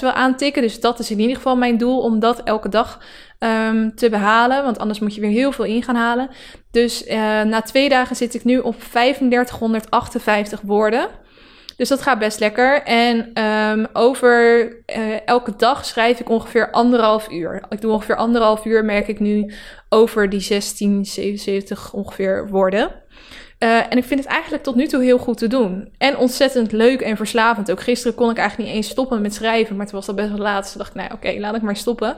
[0.00, 0.62] wil aantikken.
[0.62, 3.00] Dus dat is in ieder geval mijn doel om dat elke dag
[3.38, 4.64] um, te behalen.
[4.64, 6.30] Want anders moet je weer heel veel in gaan halen.
[6.70, 11.08] Dus uh, na twee dagen zit ik nu op 3558 woorden.
[11.76, 12.82] Dus dat gaat best lekker.
[12.82, 14.66] En um, over
[14.96, 17.62] uh, elke dag schrijf ik ongeveer anderhalf uur.
[17.68, 19.54] Ik doe ongeveer anderhalf uur, merk ik nu,
[19.88, 22.90] over die 16, 77 ongeveer woorden.
[23.58, 25.94] Uh, en ik vind het eigenlijk tot nu toe heel goed te doen.
[25.98, 27.70] En ontzettend leuk en verslavend.
[27.70, 29.76] Ook gisteren kon ik eigenlijk niet eens stoppen met schrijven.
[29.76, 30.62] Maar toen was dat best wel laat.
[30.62, 32.16] Dus dacht ik, nou oké, laat ik maar stoppen.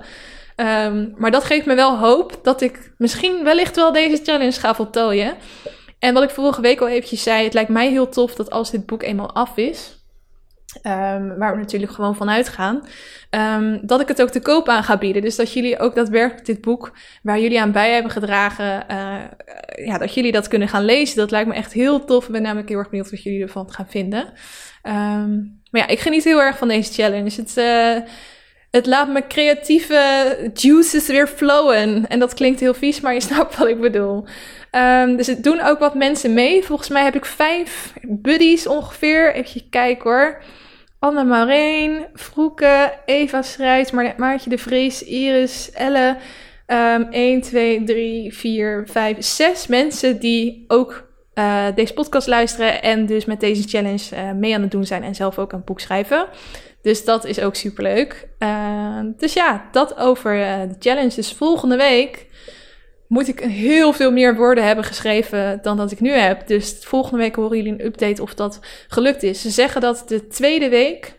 [0.61, 4.75] Um, maar dat geeft me wel hoop dat ik misschien wellicht wel deze challenge ga
[4.75, 5.35] voltooien.
[5.99, 8.71] En wat ik vorige week al eventjes zei, het lijkt mij heel tof dat als
[8.71, 9.99] dit boek eenmaal af is,
[10.83, 12.87] um, waar we natuurlijk gewoon van uitgaan,
[13.31, 15.23] um, dat ik het ook te koop aan ga bieden.
[15.23, 16.93] Dus dat jullie ook daadwerkelijk dit boek,
[17.23, 21.17] waar jullie aan bij hebben gedragen, uh, ja, dat jullie dat kunnen gaan lezen.
[21.17, 22.27] Dat lijkt me echt heel tof.
[22.27, 24.33] Ik ben namelijk heel erg benieuwd wat jullie ervan gaan vinden.
[25.71, 27.31] Maar ja, ik geniet heel erg van deze challenge.
[27.37, 28.09] Het, uh,
[28.71, 32.09] het laat mijn creatieve juices weer flowen.
[32.09, 34.25] En dat klinkt heel vies, maar je snapt wat ik bedoel.
[34.73, 36.65] Um, dus het doen ook wat mensen mee.
[36.65, 39.35] Volgens mij heb ik vijf buddies ongeveer.
[39.35, 40.43] Even kijken hoor.
[40.99, 46.17] Anne Marijn, Vroeke, Eva Schrijs, Maartje de Vries, Iris, Elle.
[46.67, 53.07] Um, 1, 2, 3, 4, 5, 6 mensen die ook uh, deze podcast luisteren en
[53.07, 55.81] dus met deze challenge uh, mee aan het doen zijn en zelf ook een boek
[55.81, 56.27] schrijven.
[56.83, 58.29] Dus dat is ook superleuk.
[58.39, 60.33] Uh, dus ja, dat over
[60.69, 61.15] de challenge.
[61.15, 62.27] Dus volgende week
[63.07, 66.47] moet ik heel veel meer woorden hebben geschreven dan dat ik nu heb.
[66.47, 69.41] Dus volgende week horen jullie een update of dat gelukt is.
[69.41, 71.13] Ze zeggen dat de tweede week,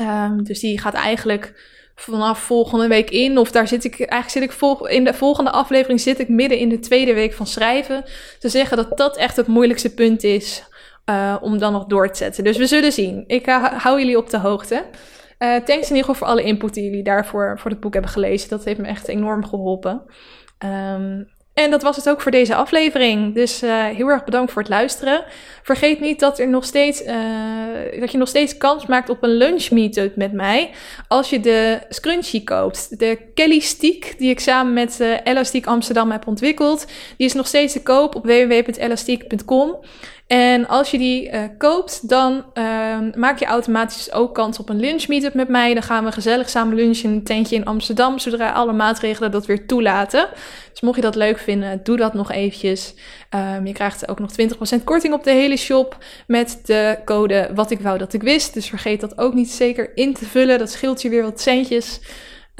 [0.00, 1.54] um, dus die gaat eigenlijk
[1.94, 6.00] vanaf volgende week in, of daar zit ik, eigenlijk zit ik in de volgende aflevering
[6.00, 8.04] zit ik midden in de tweede week van schrijven.
[8.38, 10.62] Ze zeggen dat dat echt het moeilijkste punt is
[11.10, 12.44] uh, om dan nog door te zetten.
[12.44, 13.24] Dus we zullen zien.
[13.26, 14.74] Ik uh, hou jullie op de hoogte.
[14.74, 18.10] Uh, thanks in ieder geval voor alle input die jullie daarvoor voor het boek hebben
[18.10, 18.48] gelezen.
[18.48, 20.02] Dat heeft me echt enorm geholpen.
[20.64, 23.34] Um, en dat was het ook voor deze aflevering.
[23.34, 25.24] Dus heel erg bedankt voor het luisteren.
[25.62, 27.04] Vergeet niet dat, er nog steeds,
[28.00, 30.70] dat je nog steeds kans maakt op een lunch meetup met mij.
[31.08, 32.98] Als je de scrunchie koopt.
[32.98, 36.86] De Kelly Stiek, die ik samen met uh, Elastiek Amsterdam heb ontwikkeld.
[37.16, 39.78] Die is nog steeds te koop op www.elastiek.com.
[40.30, 44.80] En als je die uh, koopt, dan uh, maak je automatisch ook kans op een
[44.80, 45.74] lunch meetup met mij.
[45.74, 49.46] Dan gaan we gezellig samen lunchen in een tentje in Amsterdam, zodra alle maatregelen dat
[49.46, 50.28] weer toelaten.
[50.70, 52.94] Dus mocht je dat leuk vinden, doe dat nog eventjes.
[53.56, 54.30] Um, je krijgt ook nog
[54.80, 58.54] 20% korting op de hele shop met de code wat ik wou dat ik wist.
[58.54, 60.58] Dus vergeet dat ook niet zeker in te vullen.
[60.58, 62.00] Dat scheelt je weer wat centjes.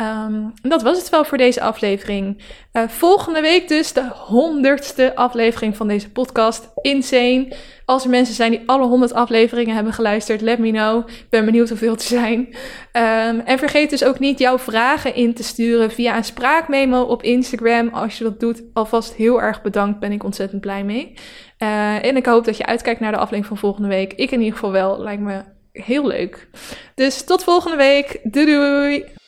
[0.01, 2.43] Um, dat was het wel voor deze aflevering.
[2.73, 6.69] Uh, volgende week dus de honderdste aflevering van deze podcast.
[6.81, 7.53] Insane.
[7.85, 11.09] Als er mensen zijn die alle honderd afleveringen hebben geluisterd, let me know.
[11.09, 12.39] Ik ben benieuwd hoeveel te zijn.
[12.39, 17.23] Um, en vergeet dus ook niet jouw vragen in te sturen via een spraakmemo op
[17.23, 17.89] Instagram.
[17.89, 20.01] Als je dat doet, alvast heel erg bedankt.
[20.01, 21.15] Ben ik ontzettend blij mee.
[21.59, 24.13] Uh, en ik hoop dat je uitkijkt naar de aflevering van volgende week.
[24.13, 24.99] Ik in ieder geval wel.
[25.03, 25.41] Lijkt me
[25.73, 26.49] heel leuk.
[26.95, 28.21] Dus tot volgende week.
[28.23, 29.19] Doei doei.